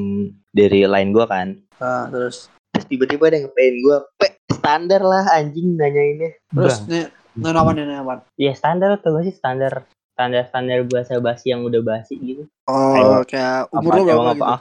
dari 0.53 0.87
line 0.87 1.11
gua 1.11 1.27
kan. 1.27 1.59
Ah, 1.83 2.07
terus 2.07 2.47
Terus 2.69 2.85
tiba-tiba 2.87 3.27
ada 3.27 3.41
yang 3.41 3.49
ngepain 3.49 3.75
gua, 3.81 3.97
"Pe, 4.15 4.27
standar 4.53 5.01
lah 5.03 5.25
anjing 5.35 5.75
nanyainnya." 5.75 6.37
terus 6.53 6.85
nih 6.85 7.09
nanya 7.35 7.59
apa 7.59 7.71
nih 7.73 7.83
nanya 7.83 8.03
apa? 8.05 8.15
Iya 8.37 8.53
standar 8.55 9.01
gak 9.01 9.25
sih 9.25 9.35
standar 9.35 9.89
standar 10.19 10.51
standar 10.51 10.83
bahasa 10.85 11.23
basi 11.23 11.55
yang 11.55 11.63
udah 11.63 11.79
basi 11.79 12.19
gitu. 12.19 12.43
Oh, 12.67 13.23
kayak 13.23 13.71
umur 13.71 13.87
Apa- 13.89 13.95
lo 13.95 14.03
berapa 14.05 14.19
gitu? 14.27 14.43
apa? 14.43 14.57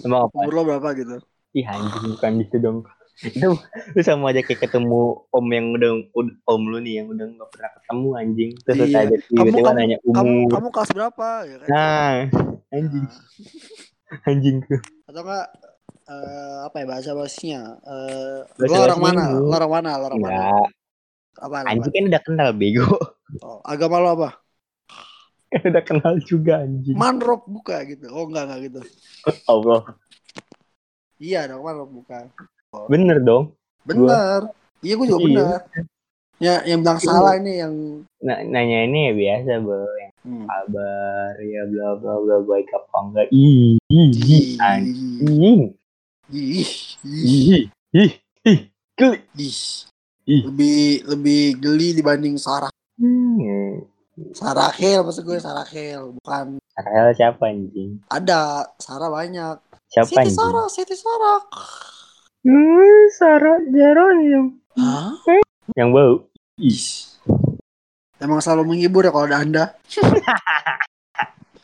Emang 0.00 0.20
apa? 0.24 0.36
Umur 0.40 0.52
lo 0.52 0.62
berapa 0.64 0.88
gitu? 0.96 1.16
Ih 1.52 1.66
anjing 1.66 2.04
bukan 2.10 2.32
gitu 2.40 2.56
dong. 2.58 2.78
itu 3.20 3.52
lu 3.92 4.00
sama 4.00 4.32
aja 4.32 4.40
kayak 4.40 4.64
ketemu 4.64 5.00
om 5.28 5.46
yang 5.46 5.76
udah 5.76 5.92
ud- 6.10 6.40
om 6.42 6.62
lu 6.64 6.80
nih 6.80 7.04
yang 7.04 7.12
udah 7.12 7.28
nggak 7.28 7.50
pernah 7.52 7.70
ketemu 7.76 8.08
anjing. 8.16 8.50
Terus 8.58 8.76
Iya. 8.80 9.00
Kamu- 9.04 9.20
tiba-tiba 9.28 9.60
kamu- 9.60 9.76
nanya 9.76 9.96
kamu 10.00 10.16
umur. 10.16 10.50
kamu 10.50 10.68
kelas 10.72 10.90
berapa? 10.90 11.28
Ya 11.44 11.56
kan? 11.60 11.68
Nah 11.68 12.12
anjing. 12.72 13.06
Anjing. 14.26 14.56
Tuh 14.64 14.80
atau 15.04 15.20
enggak 15.20 15.46
eh, 16.08 16.56
apa 16.64 16.76
ya 16.76 16.86
bahasa 16.88 17.10
bahasanya 17.12 17.60
eh 17.78 18.38
lo 18.48 18.64
Bahasa 18.64 18.78
orang 18.88 19.00
mana? 19.00 19.22
lo 19.30 19.52
orang 19.52 19.70
mana? 19.70 19.90
Lo 19.92 20.04
orang 20.08 20.18
mana? 20.18 20.40
Apa 21.36 21.54
anjing 21.62 21.92
kan 21.92 22.04
udah 22.08 22.22
kenal 22.24 22.48
bego. 22.52 22.88
Oh, 23.38 23.60
agama 23.62 24.00
lo 24.00 24.16
apa 24.16 24.28
udah 25.70 25.82
kenal 25.82 26.14
juga 26.22 26.62
anjing. 26.62 26.94
Manrop 26.94 27.42
buka 27.50 27.82
gitu. 27.86 28.06
Oh 28.14 28.26
enggak 28.30 28.46
enggak 28.46 28.60
gitu. 28.70 28.80
Allah. 29.50 29.82
Iya 31.18 31.50
dong 31.50 31.62
manrop 31.66 31.90
buka. 31.90 32.30
Bener 32.86 33.18
dong. 33.20 33.54
Bener. 33.82 34.54
Iya 34.80 34.94
gue 34.96 35.06
juga 35.10 35.20
Iya. 35.20 35.26
bener. 35.26 35.60
Ya 36.40 36.54
yang 36.64 36.80
bilang 36.80 36.98
Iya. 37.02 37.08
salah 37.10 37.34
ini 37.36 37.52
yang 37.60 37.74
Nah, 38.24 38.38
nanya 38.44 38.78
ini 38.88 38.98
ya 39.10 39.12
biasa 39.12 39.52
bro. 39.60 39.84
Yang 39.84 40.14
hmm. 40.24 40.46
kabar 40.48 41.32
ya 41.40 41.62
bla 41.68 41.88
bla 41.98 42.14
bla 42.22 42.36
baik 42.46 42.68
apa 42.72 42.96
enggak. 43.04 43.26
Ih 43.34 43.76
ih 43.90 44.10
ih. 44.14 44.46
anjing. 44.56 45.60
Ih, 46.30 46.62
ih, 46.62 46.70
ih 47.02 47.62
ih 47.90 48.12
ih 48.46 48.58
geli. 48.94 49.18
Ih. 49.34 49.58
Ih. 50.30 50.42
lebih 50.46 50.80
lebih 51.10 51.42
geli 51.58 51.88
dibanding 51.90 52.38
Sarah. 52.38 52.70
Hmm. 53.00 53.34
Sarahel 54.36 55.00
maksud 55.04 55.24
gue 55.24 55.38
Sarahel 55.40 56.12
bukan 56.20 56.60
Sarah 56.76 57.12
siapa 57.16 57.48
anjing 57.48 58.00
ada 58.12 58.68
Sarah 58.76 59.08
banyak 59.08 59.56
siapa 59.88 60.08
Siti 60.08 60.20
anjing 60.20 60.36
Sarah 60.36 60.66
Siti 60.68 60.94
Sarah 60.96 61.40
hmm, 62.44 63.02
Sarah 63.16 63.58
Jeronim 63.72 64.60
Hah? 64.76 65.16
yang 65.76 65.90
bau 65.96 66.28
Ih. 66.60 67.08
Emang 68.20 68.44
selalu 68.44 68.76
menghibur 68.76 69.08
ya 69.08 69.12
kalau 69.12 69.24
ada 69.24 69.40
anda 69.40 69.64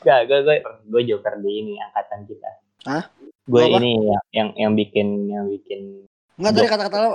Gak, 0.07 0.31
gue 0.31 0.38
gue 0.47 0.57
gue 0.87 1.03
joker 1.03 1.35
di 1.42 1.51
ini 1.66 1.73
angkatan 1.83 2.31
kita. 2.31 2.51
Hah? 2.87 3.11
Gue 3.42 3.66
Apa? 3.66 3.83
ini 3.83 4.07
yang 4.07 4.23
yang 4.31 4.49
yang 4.55 4.73
bikin 4.79 5.27
yang 5.27 5.51
bikin 5.51 6.07
Enggak 6.38 6.53
tadi 6.55 6.66
kata-kata 6.71 6.97
lo 7.03 7.12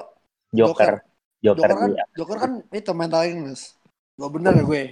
joker 0.52 1.00
joker, 1.40 1.66
Joker 1.66 1.72
kan 1.74 1.90
dia. 1.96 2.06
Joker 2.20 2.38
kan 2.38 2.52
itu 2.70 2.92
mental 2.92 3.24
illness 3.26 3.80
Lo 4.20 4.28
bener 4.30 4.54
ya 4.60 4.64
gue 4.68 4.84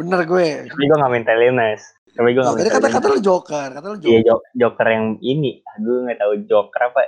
Bener 0.00 0.20
gue 0.24 0.46
Tapi 0.64 0.82
gue 0.82 0.96
gak 0.96 1.12
mental 1.12 1.38
illness. 1.38 1.80
Tapi 2.10 2.28
gue 2.30 2.40
gak 2.40 2.54
mental 2.54 2.72
kata-kata 2.72 2.96
illness. 3.02 3.12
lo 3.12 3.20
Joker 3.20 3.68
Kata 3.70 3.86
lo 3.86 3.94
Iya 3.94 4.00
Joker 4.00 4.24
jo- 4.24 4.46
joker 4.56 4.86
yang 4.88 5.06
ini. 5.20 5.50
Aduh 5.70 5.96
nggak 6.02 6.18
tahu 6.18 6.32
joker 6.44 6.80
apa. 6.82 7.00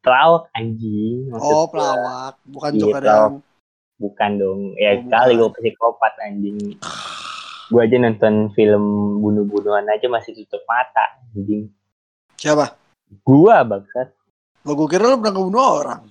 Pelawak 0.00 0.44
anjing. 0.52 1.28
maksud 1.28 1.52
Oh 1.52 1.64
pelawak 1.66 2.34
Bukan 2.46 2.70
Iya, 2.70 2.80
Joker 2.80 2.98
pelawak. 2.98 3.20
yang 3.28 3.34
Bukan 4.00 4.30
dong. 4.34 4.60
Ya 4.74 4.90
Oh, 4.96 5.04
kali 5.06 5.32
gue 5.36 5.50
psikopat 5.52 6.12
anjing. 6.18 6.56
Gue 7.68 7.80
aja 7.80 7.96
nonton 7.96 8.34
film 8.50 8.84
bunuh-bunuhan 9.20 9.84
aja 9.86 10.08
masih 10.08 10.32
tutup 10.34 10.64
mata 10.64 11.04
anjing. 11.30 11.68
Siapa? 12.34 12.72
Gua 13.20 13.60
bangsat. 13.60 14.16
Lo 14.62 14.72
gue 14.74 14.88
kira 14.88 15.04
lo 15.04 15.16
pernah 15.16 15.34
ngebunuh 15.34 15.66
orang 15.76 16.02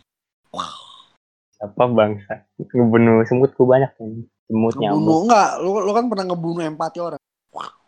Apa 1.59 1.83
bangsat? 1.85 2.45
Ngebunuh 2.57 3.25
semut 3.25 3.51
gue 3.51 3.65
banyak 3.65 3.91
anjing. 3.97 4.29
Semut 4.49 4.73
nyamuk. 4.81 4.97
Ngebunuh 4.97 5.19
enggak 5.29 5.49
Lo, 5.61 5.69
lo 5.85 5.91
kan 5.93 6.05
pernah 6.09 6.25
ngebunuh 6.25 6.63
empati 6.65 6.99
orang 6.99 7.21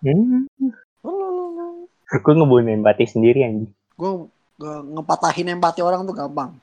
Hmm. 0.02 0.50
Gue 2.10 2.34
ngebunuh 2.34 2.74
empati 2.74 3.06
sendiri 3.06 3.45
anjing. 3.45 3.69
Gue 3.97 4.30
ngepatahin 4.62 5.58
empati 5.58 5.82
orang 5.82 6.06
tuh 6.06 6.13
gampang 6.13 6.54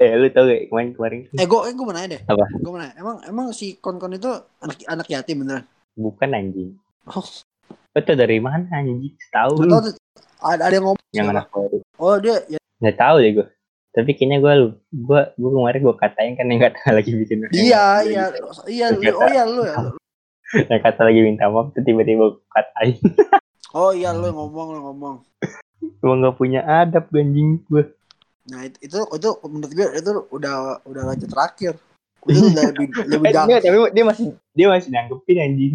Eh 0.00 0.16
lu 0.16 0.32
tau 0.32 0.48
gak 0.48 0.72
kemarin 0.72 0.90
kemarin 0.96 1.18
Eh 1.36 1.44
gue 1.44 1.60
eh, 1.68 1.72
gue 1.76 1.84
mau 1.84 1.92
nanya 1.92 2.16
deh 2.16 2.22
Apa? 2.24 2.44
Gue 2.56 2.70
mau 2.72 2.80
nanya 2.80 2.94
Emang 2.96 3.20
emang 3.28 3.46
si 3.52 3.76
kon-kon 3.76 4.16
itu 4.16 4.32
anak 4.64 4.80
anak 4.88 5.06
yatim 5.12 5.44
beneran 5.44 5.68
bukan 6.00 6.30
anjing. 6.32 6.70
Oh. 7.08 7.28
Lu 7.92 8.00
tau 8.00 8.16
dari 8.16 8.38
mana 8.40 8.64
anjing? 8.72 9.12
Tahu 9.28 9.66
lu 9.66 9.74
ada, 9.76 9.90
ada 10.40 10.74
yang 10.74 10.86
ngomong 10.88 11.06
yang 11.12 11.28
anak 11.28 11.52
baru. 11.52 11.78
Oh 12.00 12.16
dia 12.16 12.40
ya, 12.48 12.58
Nggak 12.80 12.96
tahu 12.96 13.16
deh 13.20 13.30
gue. 13.36 13.46
Tapi 13.90 14.14
kayaknya 14.14 14.38
gue 14.38 14.52
lu, 14.54 14.68
gue 14.94 15.20
gue 15.34 15.50
kemarin 15.50 15.80
gue 15.82 15.96
katain 15.98 16.32
kan 16.38 16.46
yang 16.46 16.62
kata 16.62 16.78
lagi 16.98 17.10
bikin. 17.10 17.50
Iya 17.50 18.06
iya 18.06 18.24
iya 18.70 18.86
lu, 18.94 19.02
oh 19.18 19.26
iya 19.26 19.44
lu 19.46 19.62
ya. 19.66 19.78
Yang 20.70 20.82
kata 20.82 21.06
lagi 21.06 21.20
minta 21.22 21.46
maaf 21.46 21.70
tuh 21.70 21.82
tiba-tiba 21.86 22.34
gue 22.34 22.42
katain. 22.50 22.98
Oh 23.70 23.94
iya 23.94 24.10
lu 24.10 24.34
ngomong 24.34 24.68
lu 24.74 24.80
ngomong. 24.82 25.16
Gue 25.78 26.14
nggak 26.18 26.34
punya 26.34 26.66
adab 26.66 27.06
anjing 27.14 27.62
gue. 27.70 27.86
Nah 28.50 28.66
itu 28.66 28.82
itu, 28.82 28.98
itu 28.98 29.30
menurut 29.46 29.70
gue 29.70 29.86
itu 29.94 30.10
udah 30.34 30.82
udah 30.90 31.02
lanjut 31.06 31.30
terakhir. 31.30 31.78
Itu 32.26 32.50
udah 32.50 32.66
lebih 32.74 32.86
lebih 33.06 33.30
Eh, 33.30 33.62
tapi 33.62 33.78
dia 33.94 34.04
masih 34.10 34.34
dia 34.58 34.66
masih 34.66 34.90
nanggepin 34.90 35.38
anjing. 35.38 35.74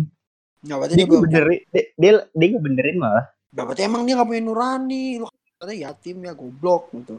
Nggak 0.67 0.75
berarti 0.75 0.93
Dia 0.99 1.05
dia, 1.07 1.19
benerin, 1.23 1.59
dia 1.71 1.83
dia, 1.95 2.11
dia 2.35 2.47
ngebenerin 2.51 2.97
malah. 2.99 3.25
Nggak, 3.55 3.63
berarti 3.63 3.81
emang 3.87 4.01
dia 4.03 4.13
nggak 4.19 4.27
punya 4.27 4.43
nurani. 4.43 5.05
Lu 5.23 5.25
katanya 5.31 5.77
yatim 5.87 6.17
ya 6.19 6.33
goblok 6.35 6.83
gitu. 6.91 7.15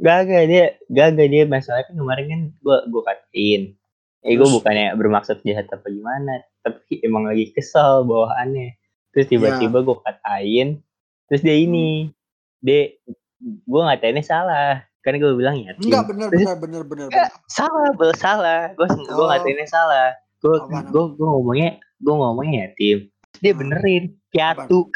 Gagal 0.00 0.42
dia, 0.46 0.64
gagal 0.88 1.26
dia 1.28 1.44
masalahnya 1.44 1.86
kan 1.86 1.94
kemarin 1.94 2.26
kan 2.26 2.40
gue 2.56 2.76
gue 2.88 3.02
katain. 3.04 3.62
Eh 4.20 4.32
gue 4.32 4.40
Terus? 4.40 4.54
bukannya 4.56 4.86
bermaksud 4.94 5.36
jahat 5.42 5.66
apa 5.68 5.86
gimana, 5.86 6.42
tapi 6.58 6.98
emang 7.00 7.24
lagi 7.24 7.50
kesel 7.50 8.02
bawaannya. 8.02 8.74
Terus 9.10 9.26
tiba-tiba 9.28 9.80
gue 9.80 9.96
katain, 9.98 10.68
terus 11.26 11.40
dia 11.40 11.52
ini, 11.52 12.08
dia 12.58 12.90
gue 13.40 13.80
ngatainnya 13.80 14.20
salah. 14.20 14.84
Kan 15.00 15.16
gue 15.16 15.32
bilang 15.32 15.56
ya. 15.56 15.72
Enggak 15.76 16.06
bener 16.06 16.28
bener 16.28 16.56
bener 16.56 16.82
bener. 16.84 17.06
bener. 17.08 18.14
salah. 18.16 18.72
Gue 18.72 18.86
gue 18.88 19.16
Oh. 19.16 19.26
ngatainnya 19.26 19.66
salah. 19.66 20.16
Gue 20.38 20.54
gue 20.64 21.02
gue 21.12 21.26
ngomongnya 21.26 21.76
gue 21.96 22.14
ngomongnya 22.14 22.56
ya 22.56 22.68
tim. 22.72 22.98
Dia 23.36 23.52
Hmm. 23.52 23.60
benerin 23.64 24.04
piatu. 24.28 24.88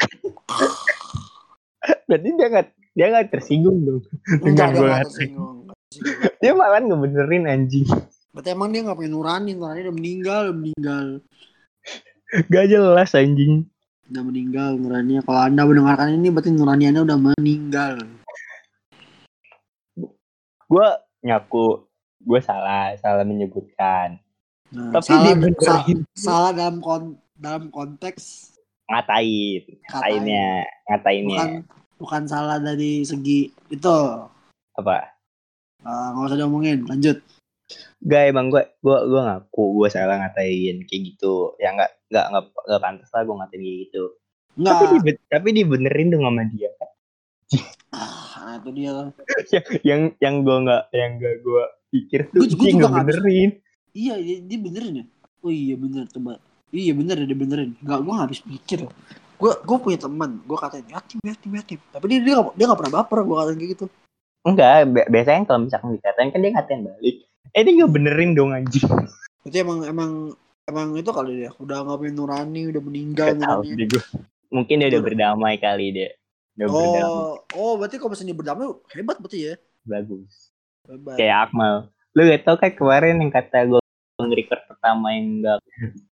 Berarti 2.07 2.27
dia 2.31 2.47
nggak 2.47 2.67
dia 2.95 3.11
nggak 3.11 3.27
tersinggung 3.27 3.83
dong. 3.83 4.01
Nggak 4.39 4.69
ngatain. 4.71 5.03
tersinggung. 5.03 5.67
Dia 6.39 6.51
malah 6.55 6.79
ngebenerin 6.79 7.43
anjing. 7.43 7.87
Berarti 8.31 8.49
emang 8.55 8.71
dia 8.71 8.87
nggak 8.87 8.95
punya 8.95 9.11
nurani. 9.11 9.51
Nurani 9.51 9.79
udah 9.83 9.95
meninggal 9.95 10.39
udah 10.47 10.55
meninggal. 10.55 11.05
Gak 12.51 12.65
jelas 12.71 13.11
anjing. 13.15 13.67
Udah 14.11 14.23
meninggal 14.23 14.79
nuraninya. 14.79 15.21
Kalau 15.27 15.41
anda 15.43 15.63
mendengarkan 15.67 16.15
ini 16.15 16.31
berarti 16.31 16.51
nurani 16.55 16.83
anda 16.87 17.01
udah 17.03 17.19
meninggal. 17.19 17.95
Gue 20.65 20.87
nyaku 21.21 21.85
gue 22.25 22.39
salah 22.41 22.95
salah 22.99 23.27
menyebutkan. 23.27 24.19
Nah, 24.73 24.91
Tapi 24.97 25.11
salah, 25.13 25.35
sa- 25.61 25.85
salah 26.17 26.51
dalam 26.51 26.81
kon 26.81 27.15
dalam 27.35 27.69
konteks 27.69 28.55
ngatain, 28.85 29.61
ngatainnya, 29.89 30.47
ngatainnya 30.89 31.43
bukan 31.65 31.74
bukan 31.95 32.23
salah 32.25 32.59
dari 32.59 33.01
segi 33.01 33.47
itu 33.71 33.97
apa? 34.75 35.15
Eh, 35.81 36.07
nggak 36.11 36.27
usah 36.27 36.39
diomongin 36.39 36.83
lanjut 36.85 37.19
Gak 38.05 38.29
emang 38.29 38.53
gue 38.53 38.61
gue 38.61 38.97
gue 39.09 39.21
ngaku 39.25 39.63
gue 39.81 39.89
salah 39.89 40.21
ngatain 40.21 40.85
kayak 40.85 41.01
gitu. 41.01 41.57
Ya 41.57 41.73
nggak 41.73 41.91
nggak 42.13 42.25
nggak 42.29 42.43
nggak 42.69 42.81
pantas 42.81 43.09
lah 43.09 43.25
gue 43.25 43.33
ngatain 43.33 43.61
kayak 43.61 43.77
gitu. 43.89 44.03
enggak 44.53 44.77
Tapi 44.77 44.85
di, 44.85 45.11
tapi 45.25 45.47
dibenerin 45.49 46.07
dong 46.13 46.23
sama 46.23 46.45
dia. 46.45 46.69
ah, 47.89 48.45
nah 48.45 48.55
itu 48.61 48.69
dia 48.69 48.91
lah 48.93 49.05
yang 49.81 50.01
yang 50.21 50.45
gue 50.45 50.57
nggak 50.61 50.83
yang 50.93 51.11
gak 51.17 51.35
gue 51.41 51.63
pikir 51.89 52.19
tuh 52.29 52.45
dia 52.45 52.49
juga 52.53 52.61
nggak 52.61 52.75
nggak 52.75 52.91
habis- 52.93 53.17
benerin. 53.21 53.51
iya 53.95 54.13
dia, 54.19 54.37
dia 54.43 54.59
benerin 54.59 54.93
ya 55.01 55.05
oh 55.41 55.51
iya 55.53 55.75
bener 55.79 56.03
coba 56.11 56.31
iya 56.69 56.93
bener 56.93 57.15
ya 57.21 57.25
dia 57.25 57.37
benerin 57.39 57.69
nggak 57.79 57.99
gue 58.03 58.11
nggak 58.11 58.25
habis 58.29 58.41
pikir 58.43 58.79
gue 59.35 59.51
gue 59.51 59.77
punya 59.83 59.99
teman 59.99 60.39
gue 60.43 60.57
katain 60.57 60.87
yatim 60.87 61.19
yatim 61.23 61.51
yatim 61.55 61.79
tapi 61.91 62.05
dia 62.07 62.19
dia 62.23 62.33
nggak 62.39 62.55
dia 62.55 62.65
nggak 62.67 62.79
pernah 62.79 62.93
baper 63.01 63.19
gue 63.23 63.35
katain 63.35 63.57
kayak 63.59 63.71
gitu 63.77 63.87
Enggak, 64.45 64.93
bi- 64.93 65.09
biasanya 65.09 65.41
kalau 65.49 65.65
misalkan 65.65 65.97
dikatain 65.97 66.29
kan 66.29 66.39
dia 66.45 66.51
ngatain 66.53 66.85
balik. 66.85 67.15
Eh 67.49 67.61
dia 67.65 67.73
nggak 67.81 67.91
benerin 67.97 68.31
dong 68.37 68.53
anjing. 68.53 68.85
berarti 69.41 69.57
emang 69.57 69.79
emang 69.89 70.11
emang 70.69 70.87
itu 71.01 71.09
kali 71.09 71.31
dia 71.41 71.51
udah 71.57 71.81
nggak 71.81 71.97
punya 71.97 72.13
nurani 72.13 72.61
udah 72.69 72.81
meninggal 72.85 73.27
Gak 73.33 73.41
nurani. 73.41 73.85
Mungkin 74.53 74.75
dia 74.77 74.89
udah 74.93 75.01
berdamai 75.01 75.57
kali 75.57 75.85
dia. 75.97 76.09
Udah 76.61 76.67
berdamai. 76.69 77.09
oh 77.09 77.33
oh 77.57 77.73
berarti 77.81 77.97
kalau 77.97 78.13
misalnya 78.13 78.37
berdamai 78.37 78.65
hebat 78.93 79.17
berarti 79.17 79.39
ya 79.49 79.53
Bagus. 79.81 80.53
hebat 80.85 81.17
Kayak 81.17 81.37
Akmal. 81.49 81.75
Lu 82.13 82.21
gak 82.29 82.41
tau 82.45 82.55
kan 82.61 82.69
kemarin 82.69 83.17
yang 83.17 83.33
kata 83.33 83.65
gue 83.65 83.81
nge-record 84.21 84.61
pertama 84.69 85.09
yang 85.09 85.41
enggak. 85.41 85.59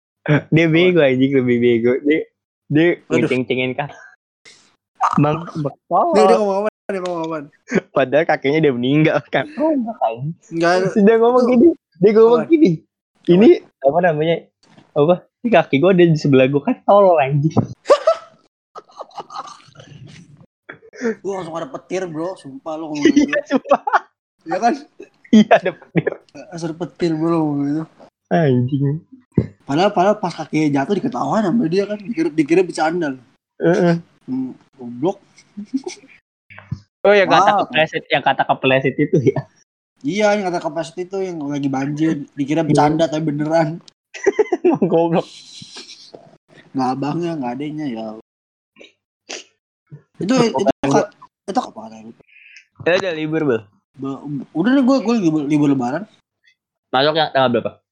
dia 0.58 0.66
bego 0.66 1.06
anjing 1.06 1.38
lebih 1.38 1.58
bego. 1.62 1.94
Dia 2.02 2.33
dia 2.72 3.00
ngeceng-cengin 3.10 3.76
kak. 3.76 3.92
Bang, 5.20 5.44
bekal. 5.60 6.16
dia, 6.16 6.24
dia 6.32 6.38
ngomong 6.40 6.58
apa 6.64 6.70
dia 6.92 7.02
ngomong 7.04 7.22
apa 7.28 7.36
Padahal 7.92 8.26
kakeknya 8.28 8.60
dia 8.70 8.74
meninggal 8.74 9.20
kan. 9.28 9.48
Oh, 9.60 9.72
enggak 9.72 9.98
kan. 10.00 10.24
dia 10.96 11.16
ngomong 11.20 11.44
gini. 11.48 11.68
Dia 12.00 12.12
ngomong 12.16 12.48
gini. 12.48 12.72
Ini 13.28 13.50
apa 13.84 14.00
namanya? 14.04 14.48
Apa? 14.96 15.28
Ini 15.44 15.50
kaki 15.52 15.76
gue 15.84 15.90
ada 15.92 16.04
di 16.08 16.20
sebelah 16.20 16.48
gue 16.48 16.64
kan 16.64 16.80
tolol 16.88 17.20
anjing. 17.20 17.52
Gue 21.20 21.34
langsung 21.36 21.56
ada 21.60 21.68
petir 21.68 22.08
bro, 22.08 22.40
sumpah 22.40 22.80
lu 22.80 22.96
ngomong 22.96 23.12
gitu. 23.12 23.28
Iya, 23.28 23.42
sumpah. 23.52 23.82
Ya 24.48 24.58
kan? 24.60 24.74
Iya 25.36 25.52
ada 25.52 25.72
petir. 25.76 26.12
Asar 26.52 26.72
petir 26.80 27.12
belum 27.12 27.48
gitu. 27.68 27.84
Anjing. 28.32 29.04
Padahal 29.64 29.92
padahal 29.96 30.18
pas 30.20 30.34
kakinya 30.36 30.82
jatuh 30.82 30.96
diketahuan 31.00 31.48
sama 31.48 31.66
dia 31.72 31.88
kan 31.88 31.98
dikira 31.98 32.30
dikira 32.30 32.62
bercanda. 32.62 33.16
Heeh. 33.60 33.96
Hmm, 34.28 34.54
goblok. 34.78 35.18
Oh 37.04 37.12
yang 37.12 37.28
kata 37.28 37.68
kepleset, 37.68 38.08
yang 38.08 38.24
kata 38.24 38.48
kepleset 38.48 38.96
itu 38.96 39.20
ya. 39.20 39.44
Iya 40.08 40.40
yang 40.40 40.48
kata 40.48 40.64
kapasitas 40.64 41.12
itu 41.12 41.18
yang 41.20 41.36
lagi 41.52 41.68
banjir 41.68 42.24
dikira 42.32 42.64
bercanda 42.64 43.12
tapi 43.12 43.28
beneran. 43.28 43.84
Emang 44.64 44.88
goblok. 44.92 45.28
Nggak 46.72 46.90
abangnya 46.96 47.32
nggak 47.36 47.54
adanya 47.60 47.86
ya. 47.92 48.06
Itu 50.16 50.32
itu 50.32 50.64
itu, 50.64 50.72
itu? 50.80 51.02
Ya 52.88 52.94
udah 53.04 53.14
libur 53.20 53.42
bel. 53.44 53.62
Udah 54.56 54.72
nih 54.72 54.84
gue 54.88 54.98
gue 55.04 55.16
libur, 55.28 55.42
libur 55.44 55.68
lebaran. 55.76 56.08
Masuk 56.88 57.20
yang 57.20 57.36
tanggal 57.36 57.52
berapa? 57.52 57.83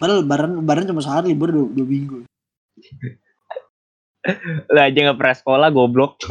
Padahal 0.00 0.24
lebaran 0.24 0.50
lebaran 0.64 0.88
cuma 0.88 1.04
sehari 1.04 1.36
libur 1.36 1.52
dua, 1.52 1.66
dua 1.68 1.86
minggu. 1.86 2.18
Lah 4.72 4.88
aja 4.88 4.98
nggak 4.98 5.18
pernah 5.20 5.36
sekolah 5.36 5.68
goblok. 5.68 6.24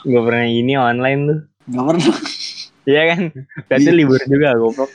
Gak 0.00 0.24
pernah 0.24 0.44
ini 0.44 0.76
online 0.76 1.20
tuh. 1.24 1.38
Gak 1.68 1.84
pernah. 1.88 2.16
Iya 2.88 3.02
kan? 3.12 3.20
Berarti 3.68 3.84
Iya. 3.84 3.96
libur 3.96 4.20
juga 4.24 4.48
goblok. 4.56 4.90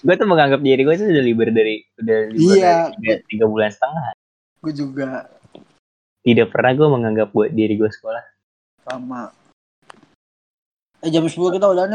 gue 0.00 0.14
tuh 0.16 0.26
menganggap 0.26 0.58
diri 0.58 0.82
gue 0.82 0.94
tuh 0.96 1.06
udah 1.06 1.22
libur 1.22 1.48
dari 1.48 1.84
udah 1.96 2.18
libur 2.28 2.56
Iya. 2.56 2.90
dari 2.98 3.22
tiga, 3.30 3.44
bulan 3.46 3.70
setengah. 3.70 4.10
Gue 4.58 4.72
juga 4.74 5.08
Tidak 6.20 6.52
pernah 6.52 6.72
gue 6.74 6.88
menganggap 6.90 7.28
buat 7.30 7.48
diri 7.48 7.76
gue 7.76 7.88
sekolah. 7.88 8.20
sama. 8.82 9.30
Eh 11.00 11.08
jam 11.08 11.24
10 11.24 11.32
kita 11.54 11.64
udah. 11.64 11.86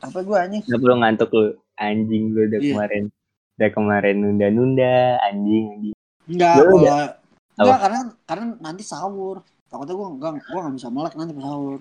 Apa 0.00 0.18
gue 0.20 0.36
anjing? 0.36 0.62
Gak 0.62 0.78
perlu 0.78 0.96
ngantuk 0.96 1.28
lu. 1.32 1.52
Anjing 1.74 2.30
lu 2.30 2.40
udah 2.46 2.60
Iya. 2.60 2.72
kemarin. 2.72 3.04
Udah 3.54 3.70
kemarin 3.70 4.16
nunda-nunda. 4.18 5.22
Anjing. 5.30 5.64
anjing. 5.70 5.96
Enggak, 6.24 6.54
Lu 6.58 6.80
gua 6.80 6.90
Apa? 6.90 7.62
enggak 7.62 7.78
karena 7.78 8.00
karena 8.26 8.44
nanti 8.58 8.82
sahur. 8.82 9.36
Takutnya 9.70 9.94
gue 9.94 10.08
enggak 10.18 10.30
gue 10.42 10.58
enggak 10.58 10.74
bisa 10.78 10.88
melek 10.90 11.14
nanti 11.14 11.32
pas 11.34 11.44
sahur. 11.46 11.78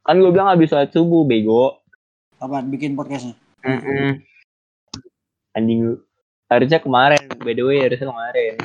Kan 0.00 0.16
gue 0.16 0.30
bilang 0.32 0.48
habis 0.48 0.72
sholat 0.72 0.88
subuh 0.88 1.28
bego. 1.28 1.84
Apaan 2.40 2.72
bikin 2.72 2.96
podcastnya? 2.96 3.36
Mm-mm. 3.60 4.24
Anjing 5.52 5.78
lu. 5.84 5.94
Harusnya 6.48 6.80
kemarin. 6.80 7.20
By 7.44 7.52
the 7.52 7.64
way 7.64 7.84
harusnya 7.84 8.08
kemarin. 8.08 8.56